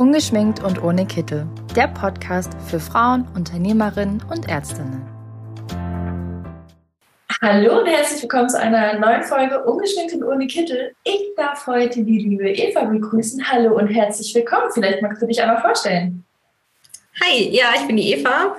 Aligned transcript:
Ungeschminkt 0.00 0.64
und 0.64 0.82
ohne 0.82 1.04
Kittel. 1.04 1.46
Der 1.76 1.86
Podcast 1.86 2.54
für 2.66 2.80
Frauen, 2.80 3.28
Unternehmerinnen 3.34 4.22
und 4.30 4.48
Ärztinnen. 4.48 5.02
Hallo 7.42 7.80
und 7.80 7.86
herzlich 7.86 8.22
willkommen 8.22 8.48
zu 8.48 8.58
einer 8.58 8.98
neuen 8.98 9.22
Folge 9.24 9.62
Ungeschminkt 9.62 10.14
und 10.14 10.22
ohne 10.22 10.46
Kittel. 10.46 10.94
Ich 11.04 11.34
darf 11.36 11.66
heute 11.66 12.02
die 12.02 12.16
liebe 12.16 12.48
Eva 12.48 12.84
begrüßen. 12.84 13.46
Hallo 13.52 13.76
und 13.76 13.88
herzlich 13.88 14.34
willkommen. 14.34 14.70
Vielleicht 14.72 15.02
magst 15.02 15.20
du 15.20 15.26
dich 15.26 15.42
einmal 15.42 15.60
vorstellen. 15.60 16.24
Hi, 17.22 17.54
ja, 17.54 17.66
ich 17.78 17.86
bin 17.86 17.98
die 17.98 18.14
Eva 18.14 18.56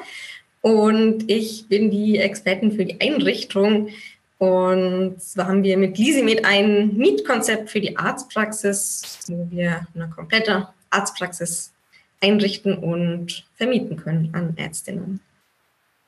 und 0.62 1.28
ich 1.28 1.68
bin 1.68 1.90
die 1.90 2.20
Expertin 2.20 2.72
für 2.72 2.86
die 2.86 3.02
Einrichtung. 3.02 3.90
Und 4.38 5.20
zwar 5.20 5.48
haben 5.48 5.64
wir 5.64 5.76
mit 5.78 5.98
Lisimed 5.98 6.46
ein 6.46 6.96
Mietkonzept 6.98 7.72
für 7.72 7.82
die 7.82 7.98
Arztpraxis, 7.98 9.22
wo 9.28 9.48
wir 9.50 9.88
eine 9.96 10.08
komplette 10.08 10.68
Arztpraxis 10.92 11.74
einrichten 12.22 12.78
und 12.78 13.46
vermieten 13.56 13.98
können 13.98 14.30
an 14.34 14.56
Ärztinnen. 14.58 15.20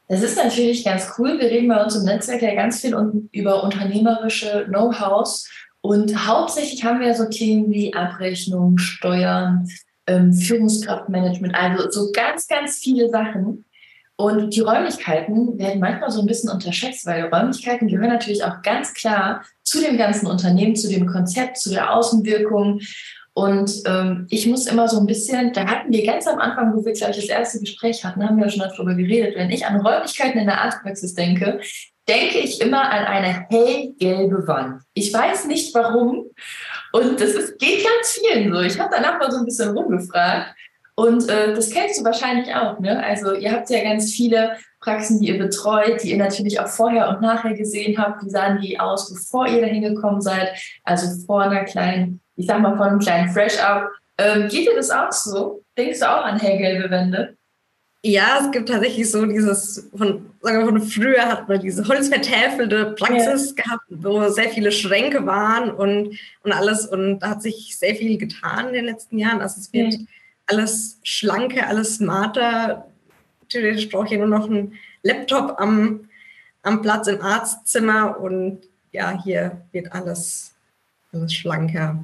Das 0.07 0.21
ist 0.21 0.37
natürlich 0.37 0.83
ganz 0.83 1.13
cool. 1.17 1.39
Wir 1.39 1.49
reden 1.49 1.69
bei 1.69 1.83
uns 1.83 1.95
im 1.95 2.03
Netzwerk 2.03 2.41
ja 2.41 2.53
ganz 2.53 2.81
viel 2.81 2.95
über 3.31 3.63
unternehmerische 3.63 4.65
Know-hows. 4.67 5.49
Und 5.81 6.27
hauptsächlich 6.27 6.83
haben 6.83 6.99
wir 6.99 7.13
so 7.15 7.25
Themen 7.25 7.71
wie 7.71 7.93
Abrechnung, 7.93 8.77
Steuern, 8.77 9.67
ähm, 10.07 10.33
Führungskraftmanagement, 10.33 11.55
also 11.55 11.89
so 11.89 12.11
ganz, 12.11 12.47
ganz 12.47 12.77
viele 12.77 13.09
Sachen. 13.09 13.65
Und 14.15 14.55
die 14.55 14.59
Räumlichkeiten 14.59 15.57
werden 15.57 15.79
manchmal 15.79 16.11
so 16.11 16.21
ein 16.21 16.27
bisschen 16.27 16.51
unterschätzt, 16.51 17.05
weil 17.05 17.25
Räumlichkeiten 17.25 17.87
gehören 17.87 18.09
natürlich 18.09 18.43
auch 18.43 18.61
ganz 18.61 18.93
klar 18.93 19.43
zu 19.63 19.81
dem 19.81 19.97
ganzen 19.97 20.27
Unternehmen, 20.27 20.75
zu 20.75 20.87
dem 20.87 21.07
Konzept, 21.07 21.57
zu 21.57 21.71
der 21.71 21.93
Außenwirkung. 21.93 22.79
Und 23.35 23.81
ähm, 23.87 24.27
ich 24.29 24.45
muss 24.45 24.67
immer 24.67 24.87
so 24.87 24.99
ein 24.99 25.07
bisschen, 25.07 25.53
da 25.53 25.65
hatten 25.65 25.91
wir 25.91 26.05
ganz 26.05 26.27
am 26.27 26.39
Anfang, 26.39 26.75
wo 26.75 26.85
wir, 26.85 26.93
glaube 26.93 27.13
ich, 27.13 27.17
das 27.17 27.29
erste 27.29 27.59
Gespräch 27.59 28.05
hatten, 28.05 28.23
haben 28.23 28.37
wir 28.37 28.45
ja 28.45 28.51
schon 28.51 28.61
darüber 28.61 28.93
geredet. 28.93 29.35
Wenn 29.35 29.49
ich 29.49 29.65
an 29.65 29.81
Räumlichkeiten 29.81 30.39
in 30.39 30.45
der 30.45 30.61
Arztpraxis 30.61 31.15
denke, 31.15 31.59
denke 32.07 32.37
ich 32.39 32.61
immer 32.61 32.91
an 32.91 33.05
eine 33.05 33.47
hellgelbe 33.49 34.47
Wand. 34.47 34.83
Ich 34.93 35.11
weiß 35.11 35.45
nicht 35.45 35.73
warum. 35.73 36.25
Und 36.91 37.19
das 37.19 37.31
ist, 37.31 37.57
geht 37.57 37.83
ganz 37.83 38.19
vielen 38.19 38.53
so. 38.53 38.61
Ich 38.61 38.79
habe 38.79 38.93
danach 38.93 39.17
mal 39.17 39.31
so 39.31 39.37
ein 39.37 39.45
bisschen 39.45 39.75
rumgefragt. 39.75 40.53
Und 40.95 41.27
äh, 41.27 41.55
das 41.55 41.71
kennst 41.71 41.99
du 41.99 42.05
wahrscheinlich 42.05 42.53
auch. 42.53 42.79
Ne? 42.79 43.03
Also 43.03 43.33
ihr 43.33 43.51
habt 43.51 43.67
ja 43.71 43.83
ganz 43.83 44.11
viele 44.11 44.57
Praxen, 44.79 45.19
die 45.19 45.29
ihr 45.29 45.39
betreut, 45.39 46.03
die 46.03 46.11
ihr 46.11 46.17
natürlich 46.17 46.59
auch 46.59 46.67
vorher 46.67 47.09
und 47.09 47.21
nachher 47.21 47.55
gesehen 47.55 47.97
habt. 47.97 48.23
Wie 48.23 48.29
sahen 48.29 48.61
die 48.61 48.79
aus, 48.79 49.11
bevor 49.11 49.47
ihr 49.47 49.61
dahin 49.61 49.81
gekommen 49.81 50.21
seid? 50.21 50.49
Also 50.83 51.25
vor 51.25 51.41
einer 51.41 51.63
kleinen 51.63 52.21
ich 52.35 52.47
sag 52.47 52.61
mal, 52.61 52.77
von 52.77 52.87
einem 52.87 52.99
kleinen 52.99 53.29
Fresh-Up. 53.29 53.89
Ähm, 54.17 54.47
geht 54.47 54.67
dir 54.67 54.75
das 54.75 54.89
auch 54.89 55.11
so? 55.11 55.63
Denkst 55.77 55.99
du 55.99 56.09
auch 56.09 56.23
an 56.23 56.39
hellgelbe 56.39 56.89
Wände? 56.89 57.35
Ja, 58.05 58.39
es 58.41 58.51
gibt 58.51 58.67
tatsächlich 58.67 59.09
so 59.09 59.25
dieses, 59.25 59.89
von, 59.95 60.29
sagen 60.41 60.59
wir 60.59 60.65
von 60.65 60.81
früher 60.81 61.25
hat 61.25 61.47
man 61.47 61.61
diese 61.61 61.87
holzvertäfelte 61.87 62.95
Praxis 62.99 63.55
ja. 63.55 63.63
gehabt, 63.63 63.85
wo 63.89 64.27
sehr 64.27 64.49
viele 64.49 64.73
Schränke 64.73 65.25
waren 65.25 65.71
und, 65.71 66.19
und 66.43 66.51
alles. 66.51 66.85
Und 66.85 67.19
da 67.19 67.29
hat 67.29 67.41
sich 67.41 67.77
sehr 67.77 67.95
viel 67.95 68.17
getan 68.17 68.67
in 68.67 68.73
den 68.73 68.85
letzten 68.85 69.17
Jahren. 69.17 69.41
Also 69.41 69.61
es 69.61 69.71
wird 69.71 69.93
ja. 69.93 69.99
alles 70.47 70.99
schlanker, 71.03 71.67
alles 71.67 71.95
smarter. 71.95 72.91
Theoretisch 73.47 73.87
brauche 73.89 74.05
ich 74.05 74.11
ja 74.11 74.17
nur 74.17 74.27
noch 74.27 74.49
einen 74.49 74.73
Laptop 75.03 75.57
am, 75.61 76.09
am 76.61 76.81
Platz 76.81 77.07
im 77.07 77.21
Arztzimmer 77.21 78.19
und 78.19 78.63
ja, 78.91 79.17
hier 79.23 79.61
wird 79.71 79.93
alles, 79.93 80.53
alles 81.13 81.33
schlanker. 81.33 82.03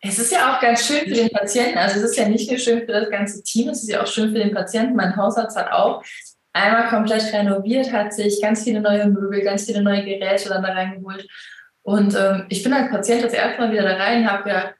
Es 0.00 0.18
ist 0.18 0.30
ja 0.30 0.54
auch 0.54 0.60
ganz 0.60 0.86
schön 0.86 1.00
für 1.00 1.14
den 1.14 1.30
Patienten. 1.30 1.78
Also 1.78 1.98
es 1.98 2.10
ist 2.10 2.16
ja 2.16 2.28
nicht 2.28 2.48
nur 2.48 2.58
schön 2.58 2.80
für 2.80 2.92
das 2.92 3.10
ganze 3.10 3.42
Team, 3.42 3.68
es 3.68 3.82
ist 3.82 3.90
ja 3.90 4.02
auch 4.02 4.06
schön 4.06 4.32
für 4.32 4.38
den 4.38 4.54
Patienten. 4.54 4.94
Mein 4.94 5.16
Hausarzt 5.16 5.56
hat 5.56 5.72
auch 5.72 6.04
einmal 6.52 6.88
komplett 6.88 7.32
renoviert, 7.32 7.92
hat 7.92 8.12
sich 8.12 8.40
ganz 8.40 8.62
viele 8.64 8.80
neue 8.80 9.08
Möbel, 9.08 9.42
ganz 9.42 9.64
viele 9.64 9.82
neue 9.82 10.04
Geräte 10.04 10.48
dann 10.48 10.62
da 10.62 10.72
reingeholt. 10.72 11.26
Und 11.82 12.14
ähm, 12.14 12.46
ich 12.48 12.62
bin 12.62 12.72
als 12.72 12.90
Patient 12.90 13.24
das 13.24 13.32
erste 13.32 13.60
Mal 13.60 13.72
wieder 13.72 13.82
da 13.82 13.96
rein 13.96 14.22
und 14.22 14.30
habe 14.30 14.44
gedacht, 14.44 14.74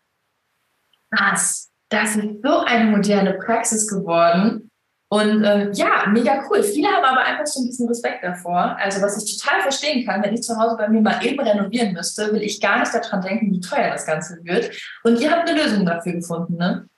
was, 1.10 1.70
das 1.88 2.16
ist 2.16 2.42
so 2.42 2.60
eine 2.60 2.90
moderne 2.90 3.34
Praxis 3.34 3.88
geworden. 3.88 4.67
Und 5.10 5.42
äh, 5.42 5.70
ja, 5.72 6.06
mega 6.12 6.44
cool. 6.48 6.62
Viele 6.62 6.88
haben 6.88 7.04
aber 7.04 7.24
einfach 7.24 7.46
so 7.46 7.62
ein 7.62 7.66
bisschen 7.66 7.88
Respekt 7.88 8.22
davor. 8.22 8.76
Also 8.78 9.00
was 9.00 9.22
ich 9.22 9.38
total 9.38 9.62
verstehen 9.62 10.04
kann, 10.04 10.22
wenn 10.22 10.34
ich 10.34 10.42
zu 10.42 10.54
Hause 10.56 10.76
bei 10.76 10.88
mir 10.88 11.00
mal 11.00 11.24
eben 11.24 11.40
renovieren 11.40 11.94
müsste, 11.94 12.30
will 12.32 12.42
ich 12.42 12.60
gar 12.60 12.80
nicht 12.80 12.92
daran 12.92 13.22
denken, 13.22 13.50
wie 13.50 13.60
teuer 13.60 13.90
das 13.90 14.04
Ganze 14.04 14.38
wird. 14.42 14.70
Und 15.04 15.18
ihr 15.18 15.30
habt 15.30 15.48
eine 15.48 15.62
Lösung 15.62 15.86
dafür 15.86 16.12
gefunden, 16.12 16.56
ne? 16.56 16.88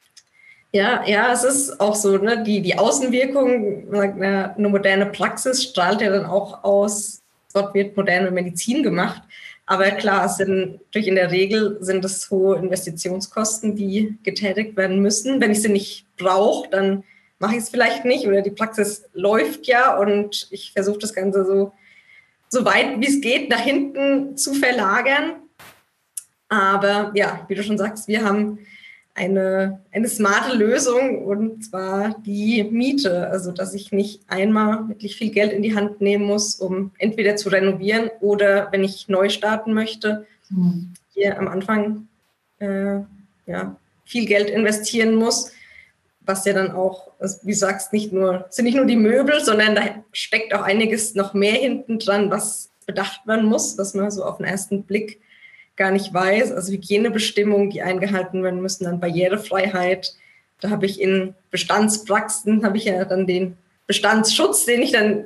Ja, 0.72 1.02
ja, 1.04 1.32
es 1.32 1.42
ist 1.44 1.80
auch 1.80 1.94
so, 1.94 2.18
ne? 2.18 2.42
Die, 2.42 2.62
die 2.62 2.76
Außenwirkung, 2.78 3.94
eine 3.94 4.68
moderne 4.68 5.06
Praxis 5.06 5.62
strahlt 5.62 6.00
ja 6.00 6.10
dann 6.10 6.26
auch 6.26 6.64
aus, 6.64 7.22
dort 7.54 7.74
wird 7.74 7.96
moderne 7.96 8.30
Medizin 8.32 8.82
gemacht. 8.82 9.22
Aber 9.66 9.88
klar, 9.92 10.26
es 10.26 10.36
sind 10.36 10.80
natürlich 10.86 11.06
in 11.06 11.14
der 11.14 11.30
Regel 11.30 11.76
sind 11.80 12.04
es 12.04 12.28
hohe 12.28 12.58
Investitionskosten, 12.58 13.76
die 13.76 14.16
getätigt 14.24 14.76
werden 14.76 15.00
müssen. 15.00 15.40
Wenn 15.40 15.52
ich 15.52 15.62
sie 15.62 15.68
nicht 15.68 16.06
brauche, 16.16 16.68
dann 16.70 17.04
mache 17.40 17.56
ich 17.56 17.62
es 17.62 17.70
vielleicht 17.70 18.04
nicht 18.04 18.26
oder 18.26 18.42
die 18.42 18.50
Praxis 18.50 19.04
läuft 19.12 19.66
ja 19.66 19.96
und 19.96 20.46
ich 20.50 20.72
versuche 20.72 20.98
das 20.98 21.14
Ganze 21.14 21.44
so, 21.44 21.72
so 22.48 22.64
weit 22.64 23.00
wie 23.00 23.08
es 23.08 23.20
geht 23.20 23.48
nach 23.48 23.60
hinten 23.60 24.36
zu 24.36 24.54
verlagern. 24.54 25.36
Aber 26.48 27.12
ja, 27.14 27.44
wie 27.48 27.54
du 27.54 27.62
schon 27.62 27.78
sagst, 27.78 28.08
wir 28.08 28.24
haben 28.24 28.58
eine, 29.14 29.80
eine 29.92 30.08
smarte 30.08 30.56
Lösung 30.56 31.24
und 31.24 31.64
zwar 31.64 32.16
die 32.20 32.64
Miete. 32.64 33.28
Also, 33.28 33.52
dass 33.52 33.74
ich 33.74 33.90
nicht 33.90 34.22
einmal 34.28 34.88
wirklich 34.88 35.16
viel 35.16 35.30
Geld 35.30 35.52
in 35.52 35.62
die 35.62 35.74
Hand 35.74 36.00
nehmen 36.00 36.24
muss, 36.24 36.56
um 36.56 36.92
entweder 36.98 37.36
zu 37.36 37.48
renovieren 37.48 38.10
oder 38.20 38.68
wenn 38.70 38.84
ich 38.84 39.08
neu 39.08 39.28
starten 39.28 39.72
möchte, 39.72 40.26
mhm. 40.50 40.92
hier 41.14 41.38
am 41.38 41.48
Anfang 41.48 42.08
äh, 42.58 43.00
ja, 43.46 43.76
viel 44.04 44.26
Geld 44.26 44.50
investieren 44.50 45.14
muss 45.14 45.52
was 46.20 46.44
ja 46.44 46.52
dann 46.52 46.72
auch, 46.72 47.12
wie 47.42 47.52
du 47.52 47.56
sagst, 47.56 47.92
nicht 47.92 48.12
nur, 48.12 48.46
sind 48.50 48.66
nicht 48.66 48.76
nur 48.76 48.86
die 48.86 48.96
Möbel, 48.96 49.40
sondern 49.40 49.74
da 49.74 49.82
steckt 50.12 50.54
auch 50.54 50.62
einiges 50.62 51.14
noch 51.14 51.34
mehr 51.34 51.54
hinten 51.54 51.98
dran, 51.98 52.30
was 52.30 52.70
bedacht 52.86 53.26
werden 53.26 53.46
muss, 53.46 53.78
was 53.78 53.94
man 53.94 54.10
so 54.10 54.24
auf 54.24 54.36
den 54.36 54.46
ersten 54.46 54.84
Blick 54.84 55.20
gar 55.76 55.90
nicht 55.90 56.12
weiß. 56.12 56.52
Also 56.52 56.72
Hygienebestimmungen, 56.72 57.70
die 57.70 57.82
eingehalten 57.82 58.42
werden 58.42 58.60
müssen, 58.60 58.84
dann 58.84 59.00
Barrierefreiheit. 59.00 60.14
Da 60.60 60.70
habe 60.70 60.86
ich 60.86 61.00
in 61.00 61.34
Bestandspraxen, 61.50 62.64
habe 62.64 62.76
ich 62.76 62.84
ja 62.84 63.04
dann 63.04 63.26
den 63.26 63.56
Bestandsschutz, 63.86 64.66
den 64.66 64.82
ich 64.82 64.92
dann, 64.92 65.24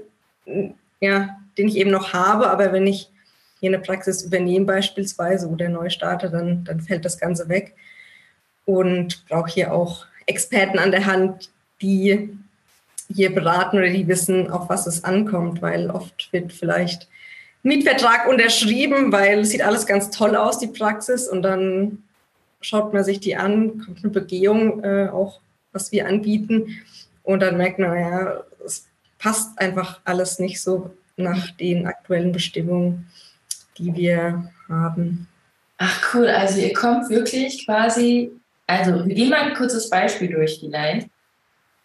ja, 1.01 1.37
den 1.59 1.69
ich 1.69 1.77
eben 1.77 1.91
noch 1.91 2.13
habe, 2.13 2.51
aber 2.51 2.73
wenn 2.73 2.87
ich 2.87 3.11
hier 3.61 3.71
eine 3.71 3.79
Praxis 3.79 4.23
übernehme 4.23 4.67
beispielsweise 4.67 5.49
oder 5.49 5.69
neu 5.69 5.91
starte, 5.91 6.31
dann, 6.31 6.65
dann 6.65 6.81
fällt 6.81 7.05
das 7.05 7.19
Ganze 7.19 7.49
weg. 7.49 7.75
Und 8.67 9.27
brauche 9.29 9.51
hier 9.51 9.73
auch 9.73 10.07
Experten 10.27 10.79
an 10.79 10.91
der 10.91 11.07
Hand, 11.07 11.51
die 11.81 12.37
hier 13.13 13.35
beraten 13.35 13.79
oder 13.79 13.91
die 13.91 14.09
wissen, 14.09 14.51
auf 14.51 14.69
was 14.69 14.87
es 14.87 15.05
ankommt, 15.05 15.61
weil 15.63 15.91
oft 15.91 16.33
wird 16.33 16.53
vielleicht 16.53 17.09
Mietvertrag 17.63 18.27
unterschrieben, 18.27 19.13
weil 19.13 19.41
es 19.41 19.51
sieht 19.51 19.63
alles 19.63 19.87
ganz 19.87 20.11
toll 20.11 20.37
aus, 20.37 20.59
die 20.59 20.67
Praxis, 20.69 21.29
und 21.29 21.43
dann 21.43 22.03
schaut 22.61 22.93
man 22.93 23.05
sich 23.05 23.21
die 23.21 23.37
an, 23.37 23.79
kommt 23.79 24.03
eine 24.03 24.13
Begehung, 24.13 24.83
äh, 24.85 25.09
auch 25.09 25.41
was 25.73 25.93
wir 25.93 26.07
anbieten, 26.07 26.83
und 27.23 27.41
dann 27.41 27.57
merkt 27.57 27.79
man, 27.79 27.99
ja, 27.99 28.45
es 28.65 28.87
passt 29.19 29.59
einfach 29.59 30.01
alles 30.05 30.39
nicht 30.39 30.61
so 30.61 30.95
nach 31.17 31.51
den 31.53 31.87
aktuellen 31.87 32.33
Bestimmungen, 32.33 33.07
die 33.79 33.95
wir 33.95 34.51
haben. 34.69 35.27
Ach 35.79 36.15
cool, 36.15 36.29
also 36.29 36.61
ihr 36.61 36.73
kommt 36.75 37.09
wirklich 37.09 37.65
quasi 37.65 38.31
also, 38.67 39.07
wir 39.07 39.15
gehen 39.15 39.31
mal 39.31 39.43
ein 39.43 39.55
kurzes 39.55 39.91
Beispiel 39.91 40.33
durch 40.33 40.59
vielleicht. 40.61 41.09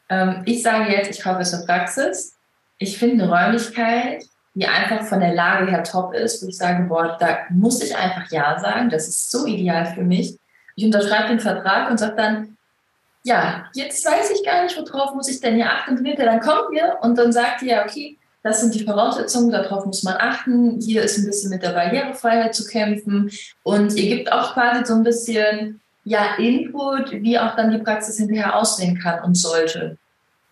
Ähm, 0.09 0.43
ich 0.45 0.63
sage 0.63 0.91
jetzt, 0.91 1.11
ich 1.11 1.23
kaufe 1.23 1.41
es 1.41 1.51
zur 1.51 1.65
Praxis. 1.65 2.35
Ich 2.77 2.97
finde 2.97 3.23
eine 3.23 3.33
Räumlichkeit, 3.33 4.23
die 4.53 4.65
einfach 4.65 5.03
von 5.03 5.19
der 5.19 5.33
Lage 5.33 5.69
her 5.69 5.83
top 5.83 6.13
ist, 6.13 6.43
wo 6.43 6.47
ich 6.47 6.57
sage, 6.57 6.83
boah, 6.83 7.17
da 7.19 7.39
muss 7.49 7.83
ich 7.83 7.95
einfach 7.95 8.31
Ja 8.31 8.59
sagen. 8.59 8.89
Das 8.89 9.07
ist 9.07 9.29
so 9.29 9.45
ideal 9.45 9.85
für 9.85 10.03
mich. 10.03 10.37
Ich 10.75 10.85
unterschreibe 10.85 11.29
den 11.29 11.39
Vertrag 11.39 11.91
und 11.91 11.97
sage 11.97 12.15
dann, 12.15 12.57
ja, 13.23 13.65
jetzt 13.73 14.05
weiß 14.05 14.31
ich 14.31 14.45
gar 14.45 14.63
nicht, 14.63 14.77
worauf 14.77 15.13
muss 15.13 15.27
ich 15.27 15.41
denn 15.41 15.55
hier 15.55 15.69
achten. 15.69 15.97
Und 15.97 16.19
dann 16.19 16.39
kommt 16.39 16.73
ihr 16.73 16.97
und 17.01 17.17
dann 17.17 17.33
sagt 17.33 17.61
ihr, 17.61 17.83
okay, 17.85 18.17
das 18.41 18.61
sind 18.61 18.73
die 18.73 18.85
Voraussetzungen, 18.85 19.51
darauf 19.51 19.85
muss 19.85 20.03
man 20.03 20.15
achten. 20.17 20.79
Hier 20.79 21.03
ist 21.03 21.17
ein 21.17 21.25
bisschen 21.25 21.49
mit 21.49 21.61
der 21.61 21.71
Barrierefreiheit 21.71 22.55
zu 22.55 22.65
kämpfen. 22.65 23.29
Und 23.63 23.93
ihr 23.95 24.15
gebt 24.15 24.31
auch 24.31 24.53
quasi 24.53 24.85
so 24.85 24.93
ein 24.93 25.03
bisschen 25.03 25.81
ja 26.09 26.35
Input, 26.37 27.11
wie 27.11 27.37
auch 27.37 27.55
dann 27.55 27.71
die 27.71 27.77
Praxis 27.77 28.17
hinterher 28.17 28.55
aussehen 28.55 28.97
kann 28.99 29.23
und 29.23 29.35
sollte. 29.35 29.97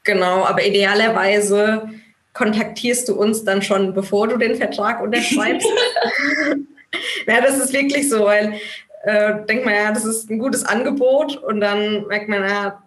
Genau, 0.04 0.46
aber 0.46 0.64
idealerweise 0.64 1.90
kontaktierst 2.34 3.10
du 3.10 3.16
uns 3.16 3.44
dann 3.44 3.64
schon, 3.64 3.94
bevor 3.94 4.28
du 4.28 4.38
den 4.38 4.56
Vertrag 4.56 5.02
unterschreibst. 5.02 5.68
ja, 7.28 7.42
das 7.42 7.58
ist 7.58 7.74
wirklich 7.74 8.08
so, 8.08 8.26
weil 8.26 8.54
äh, 9.04 9.46
denkt 9.46 9.66
man 9.66 9.74
ja, 9.74 9.92
das 9.92 10.06
ist 10.06 10.30
ein 10.30 10.38
gutes 10.38 10.64
Angebot 10.64 11.36
und 11.38 11.60
dann 11.60 12.06
merkt 12.06 12.30
man 12.30 12.44
ja, 12.44 12.84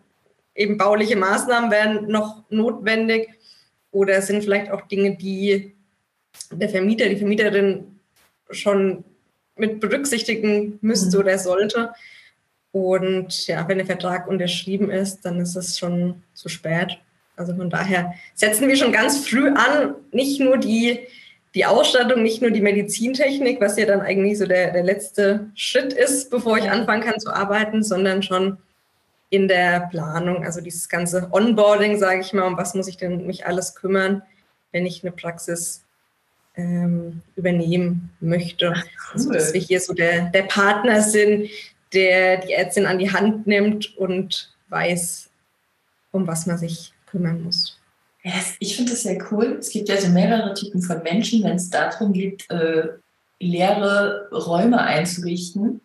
eben 0.55 0.79
bauliche 0.79 1.17
Maßnahmen 1.17 1.71
wären 1.73 2.07
noch 2.07 2.45
notwendig 2.51 3.31
oder 3.91 4.15
es 4.19 4.29
sind 4.29 4.45
vielleicht 4.45 4.71
auch 4.71 4.83
Dinge, 4.83 5.17
die 5.17 5.75
der 6.53 6.69
Vermieter, 6.69 7.09
die 7.09 7.17
Vermieterin 7.17 7.99
schon 8.51 9.05
mit 9.57 9.81
berücksichtigen 9.81 10.79
müsste 10.83 11.17
mhm. 11.17 11.25
oder 11.25 11.39
sollte. 11.39 11.93
Und 12.73 13.47
ja, 13.47 13.67
wenn 13.67 13.79
der 13.79 13.87
Vertrag 13.87 14.29
unterschrieben 14.29 14.91
ist, 14.91 15.23
dann 15.23 15.41
ist 15.41 15.57
es 15.57 15.79
schon 15.79 16.23
zu 16.35 16.49
spät. 16.49 16.99
Also 17.37 17.55
von 17.57 17.71
daher 17.71 18.15
setzen 18.35 18.69
wir 18.69 18.77
schon 18.77 18.93
ganz 18.93 19.27
früh 19.27 19.49
an, 19.49 19.95
nicht 20.13 20.41
nur 20.41 20.59
die, 20.59 21.01
die 21.55 21.65
Ausstattung, 21.65 22.23
nicht 22.23 22.43
nur 22.43 22.51
die 22.51 22.61
Medizintechnik, 22.61 23.61
was 23.61 23.77
ja 23.79 23.87
dann 23.87 24.03
eigentlich 24.03 24.39
so 24.39 24.47
der, 24.47 24.73
der 24.73 24.85
letzte 24.85 25.51
Schritt 25.55 25.93
ist, 25.93 26.31
bevor 26.31 26.59
ich 26.59 26.71
anfangen 26.71 27.03
kann 27.03 27.19
zu 27.19 27.33
arbeiten, 27.33 27.83
sondern 27.83 28.23
schon 28.23 28.59
in 29.31 29.49
der 29.49 29.89
Planung, 29.91 30.45
also 30.45 30.61
dieses 30.61 30.89
ganze 30.89 31.29
Onboarding, 31.33 31.99
sage 31.99 32.21
ich 32.21 32.33
mal, 32.33 32.47
um 32.47 32.57
was 32.57 32.75
muss 32.75 32.89
ich 32.89 32.97
denn 32.97 33.27
mich 33.27 33.47
alles 33.47 33.75
kümmern, 33.75 34.23
wenn 34.73 34.87
ich 34.87 35.03
eine 35.03 35.13
Praxis 35.13 35.85
ähm, 36.57 37.23
übernehmen 37.37 38.11
möchte. 38.21 38.73
Ach, 38.77 38.85
cool. 38.85 39.13
Also, 39.15 39.33
dass 39.33 39.55
wir 39.55 39.61
hier 39.61 39.81
so 39.81 39.95
der, 39.95 40.27
der 40.27 40.43
Partner 40.43 41.01
sind, 41.01 41.49
der 41.93 42.39
die 42.39 42.53
Ärztin 42.53 42.87
an 42.87 42.99
die 42.99 43.13
Hand 43.13 43.47
nimmt 43.47 43.97
und 43.97 44.53
weiß, 44.69 45.31
um 46.13 46.27
was 46.27 46.47
man 46.47 46.59
sich 46.59 46.93
kümmern 47.07 47.43
muss. 47.43 47.79
Ich 48.59 48.77
finde 48.77 48.93
das 48.93 49.03
sehr 49.03 49.19
cool. 49.31 49.57
Es 49.59 49.71
gibt 49.71 49.89
ja 49.89 49.97
so 49.97 50.09
mehrere 50.09 50.55
Typen 50.55 50.83
von 50.83 51.03
Menschen, 51.03 51.43
wenn 51.43 51.57
es 51.57 51.71
darum 51.71 52.13
geht, 52.13 52.49
äh, 52.51 52.89
leere 53.39 54.29
Räume 54.31 54.81
einzurichten. 54.81 55.81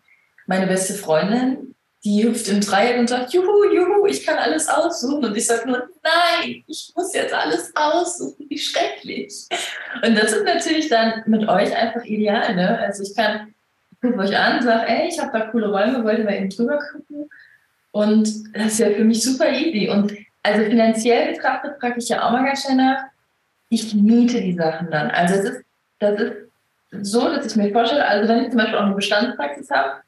Meine 0.46 0.68
beste 0.68 0.94
Freundin, 0.94 1.75
die 2.04 2.24
hüpft 2.24 2.48
im 2.50 2.60
Dreieck 2.60 3.00
und 3.00 3.10
sagt, 3.10 3.34
juhu, 3.34 3.63
juhu, 3.74 4.06
ich 4.06 4.24
kann 4.24 4.38
alles 4.38 4.68
aussuchen. 4.68 5.25
Und 5.25 5.36
ich 5.36 5.48
sage 5.48 5.68
nur, 5.68 5.90
nein, 6.04 6.63
ich 6.68 6.92
muss 6.96 7.13
jetzt 7.13 7.34
alles 7.34 7.72
aussuchen, 7.74 8.46
wie 8.50 8.60
schrecklich. 8.60 9.48
Und 10.06 10.16
das 10.16 10.34
ist 10.34 10.44
natürlich 10.44 10.90
dann 10.90 11.24
mit 11.25 11.48
euch 11.48 11.75
einfach 11.75 12.04
ideal. 12.04 12.54
Ne? 12.54 12.78
Also 12.80 13.02
ich 13.02 13.16
kann, 13.16 13.55
gucke 14.06 14.19
euch 14.19 14.38
an, 14.38 14.62
sage, 14.62 14.88
ey, 14.88 15.07
ich 15.07 15.19
habe 15.19 15.38
da 15.38 15.48
coole 15.48 15.69
Räume, 15.69 16.04
wollt 16.04 16.19
ihr 16.19 16.25
mal 16.25 16.36
eben 16.36 16.50
drüber 16.50 16.80
gucken? 16.92 17.30
Und 17.92 18.56
das 18.56 18.74
ist 18.74 18.80
ja 18.80 18.90
für 18.90 19.04
mich 19.04 19.24
super 19.24 19.50
easy. 19.50 19.90
Und 19.90 20.13
also 20.44 20.63
finanziell 20.66 21.34
betrachtet 21.34 21.80
frage 21.80 21.96
ich 21.98 22.10
ja 22.10 22.24
auch 22.24 22.31
mal 22.31 22.46
ganz 22.46 22.63
schnell 22.63 22.78
nach, 22.78 23.04
ich 23.69 23.94
miete 23.94 24.42
die 24.42 24.54
Sachen 24.54 24.92
dann. 24.92 25.10
Also 25.12 25.36
es 25.36 25.44
ist, 25.46 25.63
das 26.00 26.19
ist 26.19 26.34
so, 27.02 27.30
dass 27.30 27.46
ich 27.46 27.56
mir 27.56 27.72
vorstelle, 27.72 28.06
also 28.06 28.28
wenn 28.28 28.44
ich 28.44 28.50
zum 28.50 28.57
Beispiel 28.57 28.78
auch 28.78 28.84
eine 28.84 28.96
Bestandspraxis 28.96 29.69
habe 29.72 30.02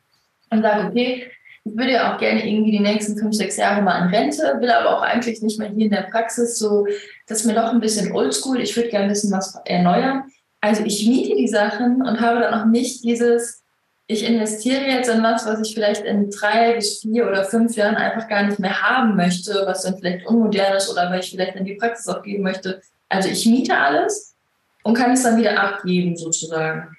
und 0.49 0.61
sage, 0.61 0.87
okay, 0.87 1.31
ich 1.63 1.77
würde 1.77 1.93
ja 1.93 2.13
auch 2.13 2.19
gerne 2.19 2.47
irgendwie 2.47 2.71
die 2.71 2.79
nächsten 2.79 3.17
fünf, 3.17 3.35
sechs 3.35 3.57
Jahre 3.57 3.81
mal 3.81 3.95
an 3.95 4.09
Rente, 4.09 4.57
will 4.59 4.69
aber 4.69 4.97
auch 4.97 5.01
eigentlich 5.01 5.41
nicht 5.41 5.59
mehr 5.59 5.69
hier 5.69 5.85
in 5.85 5.91
der 5.91 6.07
Praxis 6.11 6.57
so, 6.59 6.85
das 7.27 7.39
ist 7.39 7.45
mir 7.45 7.55
doch 7.55 7.73
ein 7.73 7.81
bisschen 7.81 8.11
oldschool, 8.11 8.61
ich 8.61 8.75
würde 8.75 8.89
gerne 8.89 9.05
ein 9.05 9.09
bisschen 9.09 9.31
was 9.31 9.59
erneuern. 9.65 10.23
Also 10.61 10.83
ich 10.83 11.07
miete 11.07 11.35
die 11.35 11.47
Sachen 11.47 12.01
und 12.01 12.21
habe 12.21 12.39
dann 12.39 12.53
auch 12.53 12.65
nicht 12.65 13.03
dieses, 13.03 13.63
ich 14.07 14.25
investiere 14.25 14.85
jetzt 14.85 15.09
in 15.09 15.21
was, 15.21 15.45
was 15.45 15.61
ich 15.61 15.73
vielleicht 15.73 16.03
in 16.03 16.29
drei 16.31 16.73
bis 16.73 17.01
vier 17.01 17.27
oder 17.27 17.43
fünf 17.43 17.75
Jahren 17.75 17.95
einfach 17.95 18.27
gar 18.29 18.43
nicht 18.43 18.59
mehr 18.59 18.81
haben 18.81 19.15
möchte, 19.15 19.63
was 19.65 19.83
dann 19.83 19.97
vielleicht 19.97 20.25
unmodern 20.25 20.77
ist 20.77 20.89
oder 20.89 21.09
weil 21.09 21.19
ich 21.19 21.31
vielleicht 21.31 21.55
in 21.55 21.65
die 21.65 21.75
Praxis 21.75 22.07
aufgeben 22.07 22.43
möchte. 22.43 22.81
Also 23.09 23.29
ich 23.29 23.45
miete 23.45 23.75
alles 23.77 24.35
und 24.83 24.95
kann 24.95 25.11
es 25.11 25.23
dann 25.23 25.37
wieder 25.37 25.61
abgeben 25.61 26.15
sozusagen. 26.15 26.95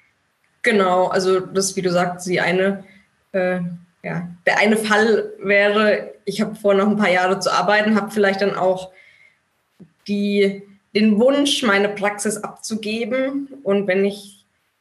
Genau, 0.61 1.07
also 1.07 1.39
das, 1.39 1.75
wie 1.75 1.81
du 1.81 1.91
sagst, 1.91 2.27
die 2.27 2.39
eine 2.39 2.83
äh, 3.31 3.59
ja, 4.03 4.29
der 4.45 4.59
eine 4.59 4.77
Fall 4.77 5.33
wäre, 5.39 6.13
ich 6.25 6.41
habe 6.41 6.55
vor, 6.55 6.73
noch 6.73 6.87
ein 6.87 6.97
paar 6.97 7.11
Jahre 7.11 7.39
zu 7.39 7.51
arbeiten, 7.51 7.95
habe 7.95 8.11
vielleicht 8.11 8.41
dann 8.41 8.55
auch 8.55 8.91
die, 10.07 10.63
den 10.95 11.19
Wunsch, 11.19 11.63
meine 11.63 11.89
Praxis 11.89 12.37
abzugeben. 12.37 13.49
Und 13.63 13.87
wenn 13.87 14.05
ich 14.05 14.38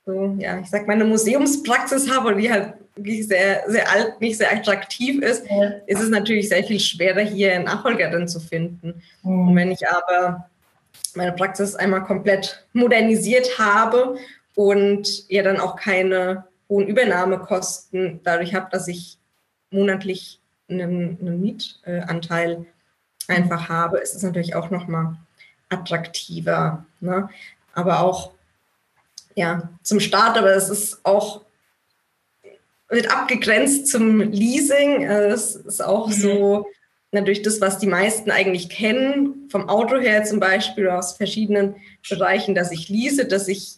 so, 0.08 0.34
ja, 0.38 0.58
ich 0.58 0.70
sag 0.70 0.86
meine 0.86 1.04
Museumspraxis 1.04 2.10
habe, 2.10 2.34
die 2.34 2.50
halt 2.50 2.72
wirklich 2.96 3.28
sehr, 3.28 3.62
sehr 3.68 3.92
alt, 3.92 4.18
nicht 4.22 4.38
sehr 4.38 4.50
attraktiv 4.50 5.20
ist, 5.22 5.44
ja. 5.50 5.64
ist 5.86 6.00
es 6.00 6.08
natürlich 6.08 6.48
sehr 6.48 6.64
viel 6.64 6.80
schwerer, 6.80 7.20
hier 7.20 7.52
einen 7.52 7.66
Nachfolger 7.66 8.10
dann 8.10 8.26
zu 8.26 8.40
finden. 8.40 9.02
Mhm. 9.22 9.48
Und 9.48 9.56
wenn 9.56 9.70
ich 9.70 9.86
aber 9.86 10.48
meine 11.14 11.32
Praxis 11.32 11.74
einmal 11.74 12.04
komplett 12.04 12.66
modernisiert 12.72 13.58
habe 13.58 14.16
und 14.54 15.28
ja 15.28 15.42
dann 15.42 15.60
auch 15.60 15.76
keine 15.76 16.44
hohen 16.70 16.86
Übernahmekosten 16.86 18.20
dadurch 18.24 18.54
habe, 18.54 18.68
dass 18.72 18.88
ich 18.88 19.18
monatlich 19.70 20.40
einen, 20.70 21.18
einen 21.20 21.42
Mietanteil 21.42 22.64
einfach 23.28 23.68
habe, 23.68 23.98
ist 23.98 24.14
es 24.14 24.22
natürlich 24.22 24.54
auch 24.54 24.70
nochmal 24.70 25.18
attraktiver. 25.68 26.86
Ne? 27.00 27.28
Aber 27.74 28.00
auch 28.00 28.32
ja, 29.34 29.70
zum 29.82 30.00
Start, 30.00 30.36
aber 30.36 30.54
es 30.54 30.68
ist 30.68 31.04
auch 31.04 31.42
wird 32.88 33.10
abgegrenzt 33.10 33.88
zum 33.88 34.20
Leasing. 34.20 35.04
Es 35.04 35.56
ist 35.56 35.82
auch 35.82 36.08
mhm. 36.08 36.12
so 36.12 36.66
natürlich 37.12 37.42
das, 37.42 37.60
was 37.60 37.78
die 37.78 37.86
meisten 37.86 38.30
eigentlich 38.30 38.68
kennen, 38.68 39.48
vom 39.50 39.68
Auto 39.68 39.98
her 39.98 40.24
zum 40.24 40.40
Beispiel 40.40 40.88
aus 40.88 41.16
verschiedenen 41.16 41.76
Bereichen, 42.08 42.54
dass 42.54 42.72
ich 42.72 42.88
lease, 42.88 43.26
dass 43.26 43.48
ich 43.48 43.76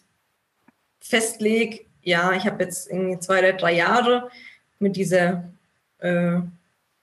festlege, 1.01 1.85
ja, 2.03 2.33
ich 2.33 2.45
habe 2.45 2.65
jetzt 2.65 2.91
irgendwie 2.91 3.19
zwei 3.21 3.41
oder 3.41 3.53
drei 3.53 3.75
Jahre 3.75 4.31
mit 4.79 4.97
dieser, 4.97 5.45
äh, 5.99 6.39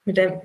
mit 0.06 0.18
der 0.18 0.42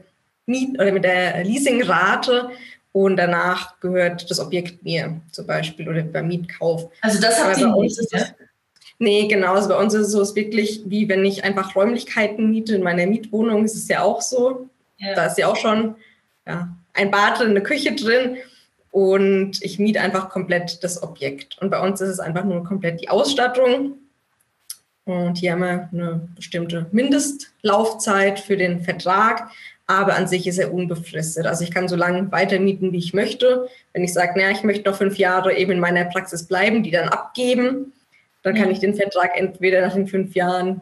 Miet 0.47 0.79
oder 0.79 0.93
mit 0.93 1.05
der 1.05 1.43
Leasingrate 1.45 2.51
und 2.93 3.17
danach 3.17 3.81
gehört 3.81 4.31
das 4.31 4.39
Objekt 4.39 4.83
mir 4.83 5.21
zum 5.31 5.47
Beispiel 5.47 5.89
oder 5.89 6.03
beim 6.03 6.29
Mietkauf. 6.29 6.91
Also 7.01 7.21
das 7.21 7.43
habt 7.43 7.59
ihr 7.59 7.75
nicht, 7.77 8.13
ne? 8.13 8.35
Nee, 8.99 9.27
genau. 9.27 9.55
Also 9.55 9.69
bei 9.69 9.77
uns 9.77 9.95
ist 9.95 10.07
es 10.07 10.13
so 10.13 10.21
ist 10.21 10.37
wirklich, 10.37 10.83
wie 10.85 11.09
wenn 11.09 11.25
ich 11.25 11.43
einfach 11.43 11.75
Räumlichkeiten 11.75 12.51
miete. 12.51 12.77
In 12.77 12.85
meiner 12.85 13.07
Mietwohnung 13.07 13.65
ist 13.65 13.75
es 13.75 13.89
ja 13.89 14.03
auch 14.03 14.21
so. 14.21 14.69
Ja. 14.99 15.15
Da 15.15 15.27
ist 15.27 15.39
ja 15.39 15.49
auch 15.49 15.57
schon 15.57 15.97
ja, 16.47 16.69
ein 16.93 17.11
Bad 17.11 17.41
drin, 17.41 17.51
eine 17.51 17.63
Küche 17.63 17.97
drin. 17.97 18.37
Und 18.93 19.61
ich 19.63 19.81
miete 19.81 20.01
einfach 20.01 20.29
komplett 20.29 20.85
das 20.85 21.03
Objekt. 21.03 21.59
Und 21.61 21.71
bei 21.71 21.81
uns 21.81 22.01
ist 22.01 22.11
es 22.11 22.21
einfach 22.21 22.45
nur 22.45 22.63
komplett 22.63 23.01
die 23.01 23.09
Ausstattung. 23.09 23.95
Und 25.05 25.39
hier 25.39 25.53
haben 25.53 25.63
wir 25.63 25.89
eine 25.91 26.29
bestimmte 26.37 26.87
Mindestlaufzeit 26.93 28.39
für 28.39 28.57
den 28.57 28.83
Vertrag, 28.83 29.51
aber 29.99 30.17
an 30.17 30.27
sich 30.27 30.47
ist 30.47 30.59
er 30.59 30.73
unbefristet. 30.73 31.47
Also 31.47 31.65
ich 31.65 31.71
kann 31.71 31.89
so 31.89 31.97
lange 31.97 32.31
weitermieten, 32.33 32.93
wie 32.93 32.99
ich 32.99 33.15
möchte. 33.15 33.69
Wenn 33.93 34.05
ich 34.05 34.13
sage, 34.13 34.39
naja, 34.39 34.51
ich 34.51 34.63
möchte 34.63 34.89
noch 34.89 34.97
fünf 34.97 35.19
Jahre 35.19 35.55
eben 35.57 35.73
in 35.73 35.81
meiner 35.81 36.05
Praxis 36.05 36.47
bleiben, 36.47 36.83
die 36.83 36.91
dann 36.91 37.09
abgeben, 37.09 37.93
dann 38.43 38.55
kann 38.55 38.71
ich 38.71 38.81
den 38.81 38.95
Vertrag 38.95 39.37
entweder 39.37 39.81
nach 39.81 39.95
den 39.95 40.09
fünf 40.09 40.35
Jahren 40.35 40.81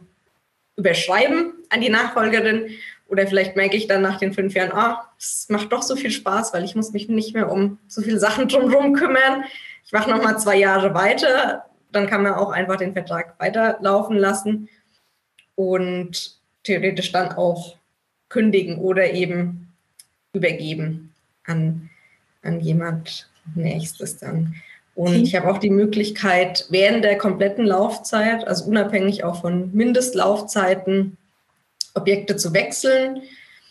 überschreiben 0.77 1.53
an 1.69 1.81
die 1.81 1.91
Nachfolgerin 1.91 2.71
oder 3.09 3.27
vielleicht 3.27 3.57
merke 3.57 3.77
ich 3.77 3.89
dann 3.89 4.03
nach 4.03 4.19
den 4.19 4.33
fünf 4.33 4.55
Jahren, 4.55 4.73
ah, 4.73 5.11
es 5.19 5.47
macht 5.49 5.73
doch 5.73 5.83
so 5.83 5.97
viel 5.97 6.13
Spaß, 6.13 6.55
weil 6.55 6.65
ich 6.65 6.77
muss 6.77 6.93
mich 6.93 7.09
nicht 7.09 7.35
mehr 7.35 7.51
um 7.51 7.79
so 7.89 8.03
viele 8.03 8.21
Sachen 8.21 8.49
drumherum 8.49 8.95
kümmern. 8.95 9.45
Ich 9.85 9.93
mache 9.93 10.09
noch 10.09 10.23
mal 10.23 10.39
zwei 10.39 10.57
Jahre 10.57 10.95
weiter, 10.95 11.65
dann 11.91 12.07
kann 12.07 12.23
man 12.23 12.35
auch 12.35 12.51
einfach 12.51 12.77
den 12.77 12.93
Vertrag 12.93 13.35
weiterlaufen 13.39 14.17
lassen 14.17 14.69
und 15.57 16.39
theoretisch 16.63 17.11
dann 17.11 17.33
auch 17.33 17.77
kündigen 18.31 18.79
oder 18.79 19.13
eben 19.13 19.69
übergeben 20.33 21.13
an, 21.45 21.91
an 22.43 22.61
jemand 22.61 23.29
nächstes 23.55 24.17
dann. 24.17 24.55
Und 24.95 25.15
ich 25.15 25.37
habe 25.37 25.51
auch 25.51 25.59
die 25.59 25.71
Möglichkeit, 25.71 26.67
während 26.71 27.05
der 27.05 27.19
kompletten 27.19 27.67
Laufzeit, 27.67 28.47
also 28.47 28.65
unabhängig 28.65 29.23
auch 29.25 29.43
von 29.43 29.71
Mindestlaufzeiten, 29.73 31.19
Objekte 31.95 32.37
zu 32.37 32.55
wechseln. 32.55 33.23